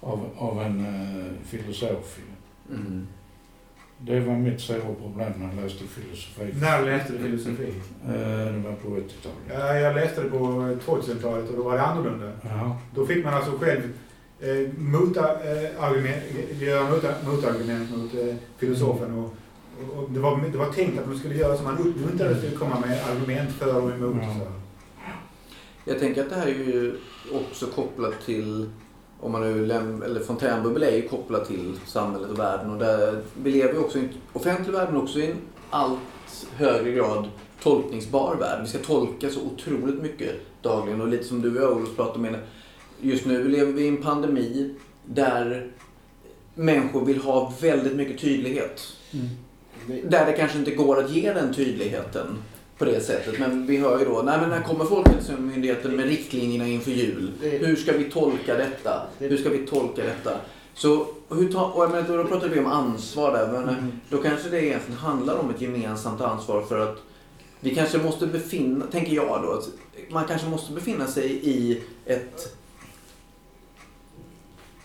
[0.00, 2.18] av, av en eh, filosof.
[2.70, 3.06] Mm.
[4.00, 6.54] Det var mitt stora problem när jag läste filosofi.
[6.60, 7.74] När läste du filosofi?
[8.06, 9.38] Eh, det var på 80-talet.
[9.48, 10.36] Ja, jag läste det på
[10.86, 12.32] 2000-talet och då var det annorlunda.
[12.42, 12.78] Ja.
[12.94, 13.82] Då fick man alltså själv
[14.40, 16.22] eh, mota, eh, argument,
[16.60, 19.18] göra mota, motargument mot eh, filosofen.
[19.18, 19.34] Och,
[19.82, 21.62] och, och det, var, det var tänkt att man skulle göra så.
[21.62, 24.16] Man uppmuntrades till att komma med argument för och emot.
[24.22, 24.34] Ja.
[24.34, 24.46] Så.
[25.84, 26.96] Jag tänker att det här är ju
[27.32, 28.70] också kopplat till,
[29.20, 33.20] om man nu läm- eller fontänbubbel är ju kopplat till samhället och världen och där
[33.42, 35.36] vi lever ju också i en offentlig värld men också i en
[35.70, 37.28] allt högre grad
[37.62, 38.60] tolkningsbar värld.
[38.62, 40.30] Vi ska tolka så otroligt mycket
[40.62, 42.36] dagligen och lite som du och jag Olof pratade om,
[43.00, 45.70] just nu lever vi i en pandemi där
[46.54, 48.82] människor vill ha väldigt mycket tydlighet.
[50.04, 52.26] Där det kanske inte går att ge den tydligheten
[52.78, 53.38] på det sättet.
[53.38, 57.30] Men vi hör ju då, nej men när kommer Folkhälsomyndigheten med riktlinjerna inför jul?
[57.40, 59.02] Hur ska vi tolka detta?
[59.18, 60.30] Det- Hur ska vi tolka detta?
[60.74, 63.52] Så hur ta, och jag menar, då pratar vi om ansvar där.
[63.52, 63.92] Men Mm.
[64.10, 66.96] då kanske det egentligen handlar om ett gemensamt ansvar för att
[67.60, 69.68] vi kanske måste befinna, tänker jag då, att
[70.10, 72.57] man kanske måste befinna sig i ett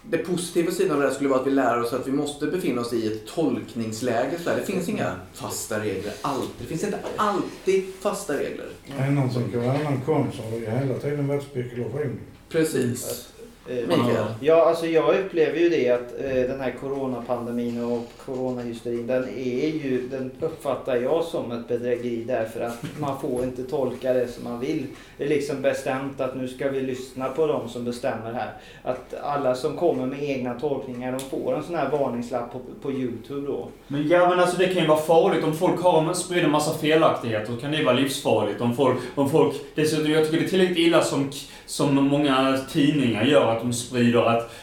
[0.10, 2.48] det positiva sidan av det här skulle vara att vi lär oss att vi måste
[2.48, 4.40] befinna oss i ett tolkningsläge.
[4.44, 4.50] Så.
[4.50, 6.14] Det finns inga fasta regler.
[6.22, 6.50] Alltid.
[6.60, 8.66] Det finns inte alltid fasta regler.
[8.98, 12.20] En som kan vara annan konst har ju hela tiden varit spekulation.
[12.50, 13.33] Precis.
[13.68, 14.26] Eh, Mikael?
[14.40, 19.68] Ja, alltså jag upplever ju det att eh, den här coronapandemin och coronahysterin den är
[19.68, 24.44] ju, den uppfattar jag som ett bedrägeri därför att man får inte tolka det som
[24.44, 24.86] man vill.
[25.18, 28.54] Det är liksom bestämt att nu ska vi lyssna på de som bestämmer här.
[28.84, 32.92] Att alla som kommer med egna tolkningar de får en sån här varningslapp på, på
[32.92, 33.68] Youtube då.
[33.88, 36.78] Men ja men alltså det kan ju vara farligt om folk har, sprider en massa
[36.78, 37.54] felaktigheter.
[37.62, 38.62] kan det vara livsfarligt.
[38.62, 41.32] Om folk, om folk, dessutom, jag tycker det är tillräckligt illa som,
[41.66, 44.54] som många tidningar gör att de sprider att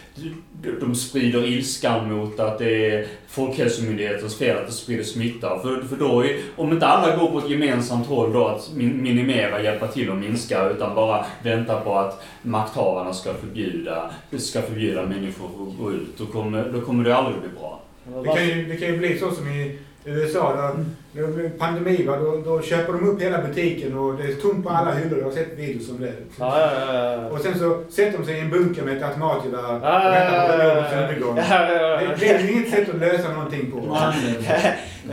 [0.80, 5.58] de sprider ilskan mot att det är Folkhälsomyndighetens fel att det sprider smitta.
[5.58, 9.62] För, för då är, om inte alla går på ett gemensamt håll då att minimera,
[9.62, 15.46] hjälpa till att minska, utan bara vänta på att makthavarna ska förbjuda, ska förbjuda människor
[15.46, 17.80] att gå ut, då kommer, då kommer det aldrig bli bra.
[18.22, 22.06] Det kan, ju, det kan ju bli så som i USA, där när det pandemi,
[22.06, 25.18] va, då, då köper de upp hela butiken och det är tomt på alla hyllor.
[25.18, 26.12] Jag har sett videos om det.
[26.38, 29.74] Ja, ja, ja, Och sen så sätter de sig i en bunker med ett automatgevär
[29.74, 31.36] och väntar på ja, religionens ja, undergång.
[31.36, 32.10] ja, ja, Det, ja.
[32.20, 33.98] det är ju inget sätt att lösa någonting på.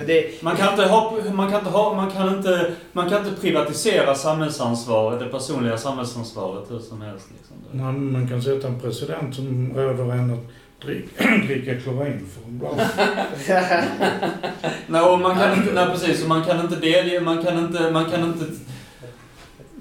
[0.05, 3.41] Det, Man kan inte ha, man kan inte ha, man kan inte, man kan inte
[3.41, 7.27] privatisera samhällsansvaret, det personliga samhällsansvaret hur som helst.
[7.37, 7.55] Liksom.
[7.71, 10.45] Nej, man kan sätta en president som råder en att
[11.47, 12.91] dricka klorin för en glas.
[14.87, 17.91] Nej, och man kan inte, nej precis, och man kan inte delge, man kan inte,
[17.91, 18.45] man kan inte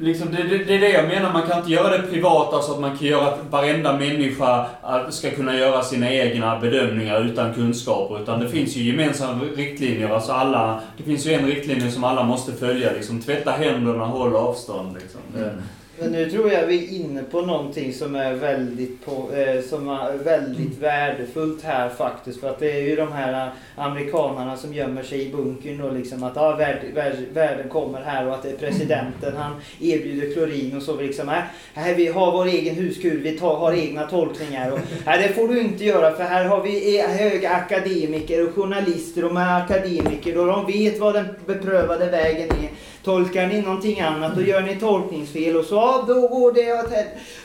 [0.00, 2.72] Liksom, det, det, det är det jag menar, man kan inte göra det privat, alltså
[2.72, 7.54] att man kan göra att varenda människa att- ska kunna göra sina egna bedömningar utan
[7.54, 8.22] kunskaper.
[8.22, 12.22] Utan det finns ju gemensamma riktlinjer, alltså alla, det finns ju en riktlinje som alla
[12.22, 15.20] måste följa, liksom tvätta händerna, håll avstånd liksom.
[15.34, 15.52] Det,
[15.98, 19.88] Men nu tror jag vi är inne på någonting som är väldigt, på, eh, som
[19.88, 22.40] är väldigt värdefullt här faktiskt.
[22.40, 26.22] För att det är ju de här amerikanarna som gömmer sig i bunkern och liksom
[26.22, 29.36] att ah, värld, värld, världen kommer här och att det är presidenten.
[29.36, 31.28] Han erbjuder klorin och så liksom.
[31.28, 31.44] Här,
[31.74, 34.72] här vi har vår egen huskur, vi tar, har egna tolkningar.
[34.72, 38.54] Och, här, det får du inte göra för här har vi eh, höga akademiker och
[38.54, 42.70] journalister och med akademiker och de vet vad den beprövade vägen är.
[43.06, 46.92] Tolkar ni någonting annat då gör ni tolkningsfel och så ja, då går det åt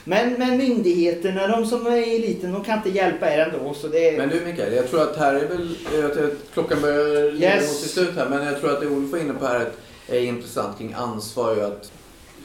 [0.04, 3.74] men, men myndigheterna, de som är i eliten, de kan inte hjälpa er ändå.
[3.74, 4.18] Så det är...
[4.18, 7.46] Men du Mikael, jag tror att här är väl, jag tror att klockan börjar lida
[7.46, 7.68] Yes.
[7.68, 9.68] mot sitt slut här, men jag tror att det Olof var inne på här
[10.08, 11.56] är intressant kring ansvar.
[11.56, 11.92] Att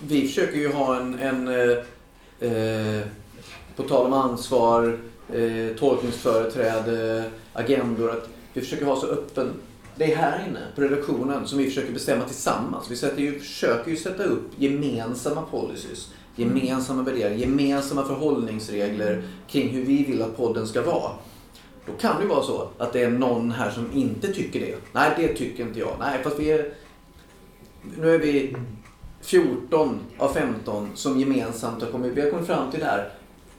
[0.08, 1.78] vi försöker ju ha en, en eh,
[2.52, 3.02] eh,
[3.76, 5.00] på tal om ansvar,
[5.34, 9.50] eh, tolkningsföreträde, agendor, att vi försöker vara så öppen.
[9.98, 12.92] Det är här inne på redaktionen som vi försöker bestämma tillsammans.
[12.92, 19.86] Vi sätter ju, försöker ju sätta upp gemensamma policies, gemensamma värderingar, gemensamma förhållningsregler kring hur
[19.86, 21.12] vi vill att podden ska vara.
[21.86, 24.76] Då kan det ju vara så att det är någon här som inte tycker det.
[24.94, 25.96] Nej, det tycker inte jag.
[26.00, 26.74] Nej, fast vi är...
[27.98, 28.56] Nu är vi
[29.22, 33.10] 14 av 15 som gemensamt har kommit, vi har kommit fram till det här.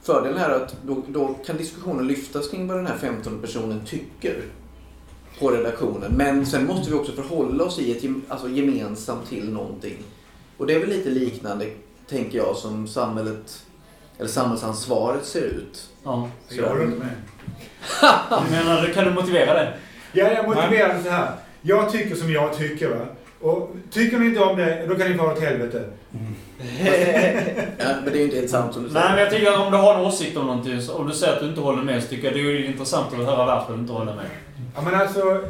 [0.01, 4.43] Fördelen är att då, då kan diskussionen lyftas kring vad den här 15 personen tycker
[5.39, 6.11] på redaktionen.
[6.11, 9.97] Men sen måste vi också förhålla oss i ett alltså gemensamt till någonting.
[10.57, 11.65] Och det är väl lite liknande,
[12.09, 13.63] tänker jag, som samhället,
[14.17, 15.89] eller samhällsansvaret ser ut.
[16.03, 16.29] ja.
[16.49, 17.09] Jag håller inte med.
[18.51, 19.73] Menar, kan du motivera det?
[20.11, 21.31] Ja, jag motiverar det så här.
[21.61, 22.89] Jag tycker som jag tycker.
[22.89, 23.05] Va?
[23.41, 25.89] Och tycker ni inte om det, då kan ni fara åt helvete.
[27.77, 29.15] Ja, men det är ju inte helt sant som du Nej, säger.
[29.15, 31.33] men jag tycker att om du har en åsikt om någonting, så- om du säger
[31.33, 33.79] att du inte håller med, så tycker jag det är intressant att höra varför du
[33.79, 34.25] inte håller med.
[34.75, 35.41] Ja, men alltså...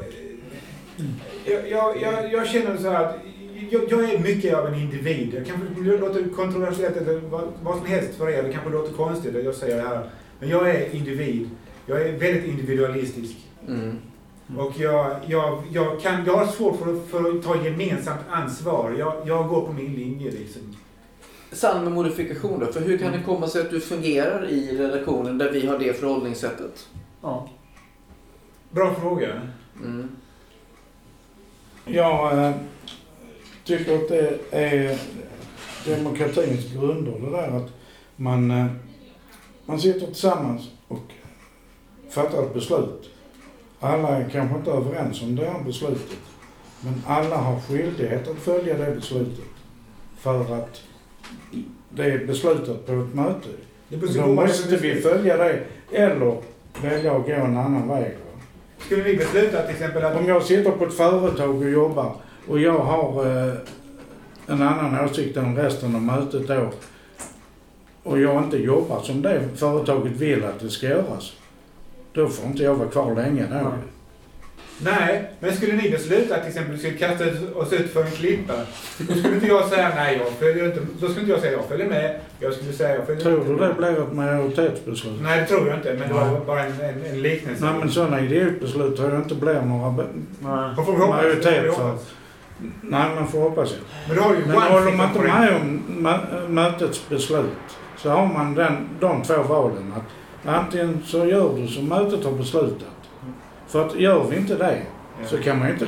[1.45, 3.15] Jag, jag, jag, jag känner så här att
[3.69, 5.33] jag, jag är mycket av en individ.
[5.33, 8.43] Jag kanske låter kontroversiellt eller vad, vad som helst för er.
[8.43, 10.09] Det kanske låter konstigt att jag säger det här.
[10.39, 11.49] Men jag är individ.
[11.85, 13.35] Jag är väldigt individualistisk.
[13.67, 13.97] Mm.
[14.57, 18.95] Och jag, jag, jag, kan, jag har svårt för, att- för att ta gemensamt ansvar.
[18.99, 20.61] Jag, jag går på min linje liksom.
[21.51, 25.37] Sann med modifikation då, för hur kan det komma sig att du fungerar i redaktionen
[25.37, 26.87] där vi har det förhållningssättet?
[27.21, 27.49] Ja.
[28.71, 29.41] Bra fråga.
[29.83, 30.09] Mm.
[31.85, 32.55] Jag eh,
[33.63, 34.99] tycker att det är
[35.85, 37.71] demokratins grunder det där att
[38.15, 38.65] man, eh,
[39.65, 41.11] man sitter tillsammans och
[42.09, 43.09] fattar ett beslut.
[43.79, 46.17] Alla är kanske inte överens om det här beslutet.
[46.81, 49.45] Men alla har skyldighet att följa det beslutet.
[50.17, 50.81] För att
[51.89, 53.49] det är beslutat på ett möte.
[53.89, 56.41] Det Då måste vi följa det eller
[56.81, 58.17] välja att gå en annan väg.
[58.89, 60.15] Skulle vi besluta till exempel att...
[60.15, 62.15] Om jag sitter på ett företag och jobbar
[62.47, 63.53] och jag har eh,
[64.47, 66.69] en annan åsikt än resten av mötet då
[68.03, 71.33] och jag inte jobbar som det företaget vill att det ska göras.
[72.13, 73.55] Då får inte jag vara kvar länge då.
[73.55, 73.73] Ja.
[74.83, 77.23] Nej, men skulle ni besluta att till exempel vi skulle kasta
[77.55, 78.53] oss ut för en klippa,
[78.97, 80.79] då skulle inte jag säga nej, jag följer inte.
[80.99, 82.19] Då skulle inte jag säga jag följer med.
[82.39, 85.13] Jag skulle säga jag följer Tror du det blir ett majoritetsbeslut?
[85.21, 87.65] Nej, det tror jag inte, men det var bara en, en, en liknelse.
[87.65, 89.91] Nej men sådana idiotbeslut tror jag inte blir några
[90.39, 91.07] Nej.
[91.09, 91.97] Majoritet för.
[92.81, 93.79] Nej men får hoppas jag.
[94.07, 97.45] Men då har ju Men håller thing man inte med om mö- mötets beslut
[97.97, 99.93] så har man den, de två valen.
[99.97, 102.87] Att antingen så gör du som mötet har beslutat.
[103.69, 104.81] För att gör vi inte det
[105.25, 105.85] så kan man inte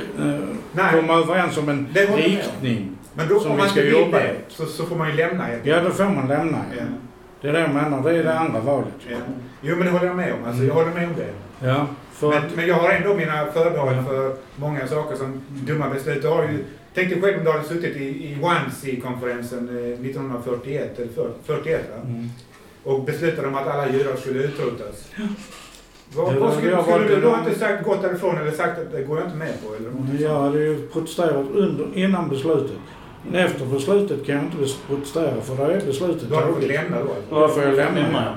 [0.78, 2.98] eh, komma överens om en riktning.
[3.14, 5.66] Men då, som om vi ska jobba det, så, så får man ju lämna helt
[5.66, 6.58] Ja, då får man lämna.
[6.78, 6.84] Ja.
[7.42, 8.04] Det är det jag menar.
[8.04, 8.94] Det är det andra valet.
[9.10, 9.18] Ja.
[9.62, 10.40] Jo, men det håller jag med om.
[10.48, 11.68] Alltså, jag håller med om det.
[11.68, 11.88] Ja,
[12.22, 12.56] Men, att...
[12.56, 14.04] men jag har ändå mina förbehåll Ja.
[14.04, 16.22] för många saker som dumma beslut.
[16.22, 16.64] Du har ju,
[16.94, 19.76] tänk dig själv om du hade suttit i, i Wannsee-konferensen eh,
[20.06, 22.02] 1941, eller för- 41, va?
[22.04, 22.30] Mm.
[22.84, 25.08] och beslutade om att alla judar skulle utrotas.
[26.16, 28.80] Vad, Ja, vad det skulle, har skulle du då inte sagt gått därifrån eller sagt
[28.80, 29.76] att det går jag inte med på?
[29.76, 32.78] Eller Jag hade ju protesterat under, innan beslutet.
[33.24, 36.98] Men efter beslutet kan jag inte protestera för då är beslutet Då hade du lämna
[36.98, 37.40] då alltså.
[37.40, 38.02] Då får jag lämna.
[38.02, 38.36] Lämna,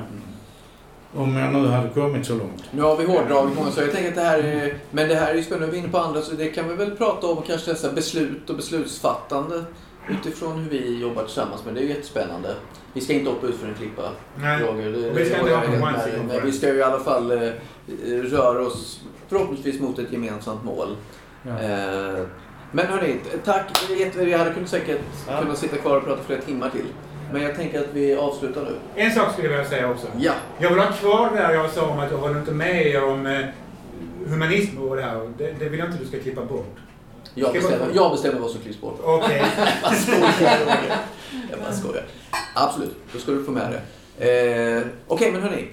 [1.16, 2.64] Om jag nu hade kommit så långt.
[2.70, 5.30] Nu har vi hårdragit många så jag tänker att det här är, men det här
[5.30, 5.70] är ju spännande.
[5.70, 8.50] Vi är inne på andra så det kan vi väl prata om kanske dessa beslut
[8.50, 9.64] och beslutsfattande
[10.10, 11.62] utifrån hur vi jobbar tillsammans.
[11.64, 12.54] Men det är ju jättespännande.
[12.92, 14.02] Vi ska inte hoppa ut för en klippa,
[14.36, 14.62] Nej.
[14.62, 14.90] Roger.
[14.92, 15.80] Det, vi ska det inte dig.
[15.82, 17.50] one-seat Men vi ska ju i alla fall eh,
[18.22, 20.96] röra oss förhoppningsvis mot ett gemensamt mål.
[21.42, 21.50] Ja.
[21.50, 22.22] Eh,
[22.72, 23.64] men hörni, tack.
[24.16, 25.40] Jag hade kunnat säkert Ja.
[25.40, 26.86] kunnat sitta kvar och prata flera timmar till.
[27.32, 29.02] Men jag tänker att vi avslutar nu.
[29.02, 30.06] En sak skulle jag vilja säga också.
[30.18, 30.32] Ja.
[30.58, 33.04] Jag vill ha kvar det här jag sa om att jag håller inte med er
[33.04, 33.40] om eh,
[34.26, 35.30] humanism och det här.
[35.38, 36.76] Det, det vill jag inte du ska klippa bort.
[37.34, 39.00] Jag bestämmer, jag bestämmer vad som klipps bort.
[39.04, 39.44] Okej.
[41.50, 42.04] Jag bara skojar.
[42.54, 43.72] Absolut, då ska du få med
[44.18, 44.78] det.
[44.78, 45.68] Eh, Okej, men hörni.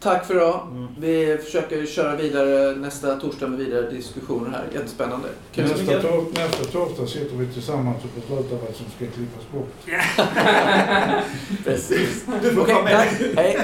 [0.00, 0.60] Tack för idag.
[0.70, 0.88] Mm.
[0.98, 4.64] Vi försöker köra vidare nästa torsdag med vidare diskussioner här.
[4.74, 5.28] Jättespännande.
[5.54, 5.64] Kul.
[5.64, 9.74] Nästa, tor- nästa torsdag sitter vi tillsammans och beslutar vad som ska klippas bort.
[11.64, 12.24] Precis.
[12.42, 12.92] Du får Okej, komma med.
[13.08, 13.20] tack.
[13.36, 13.58] Hej.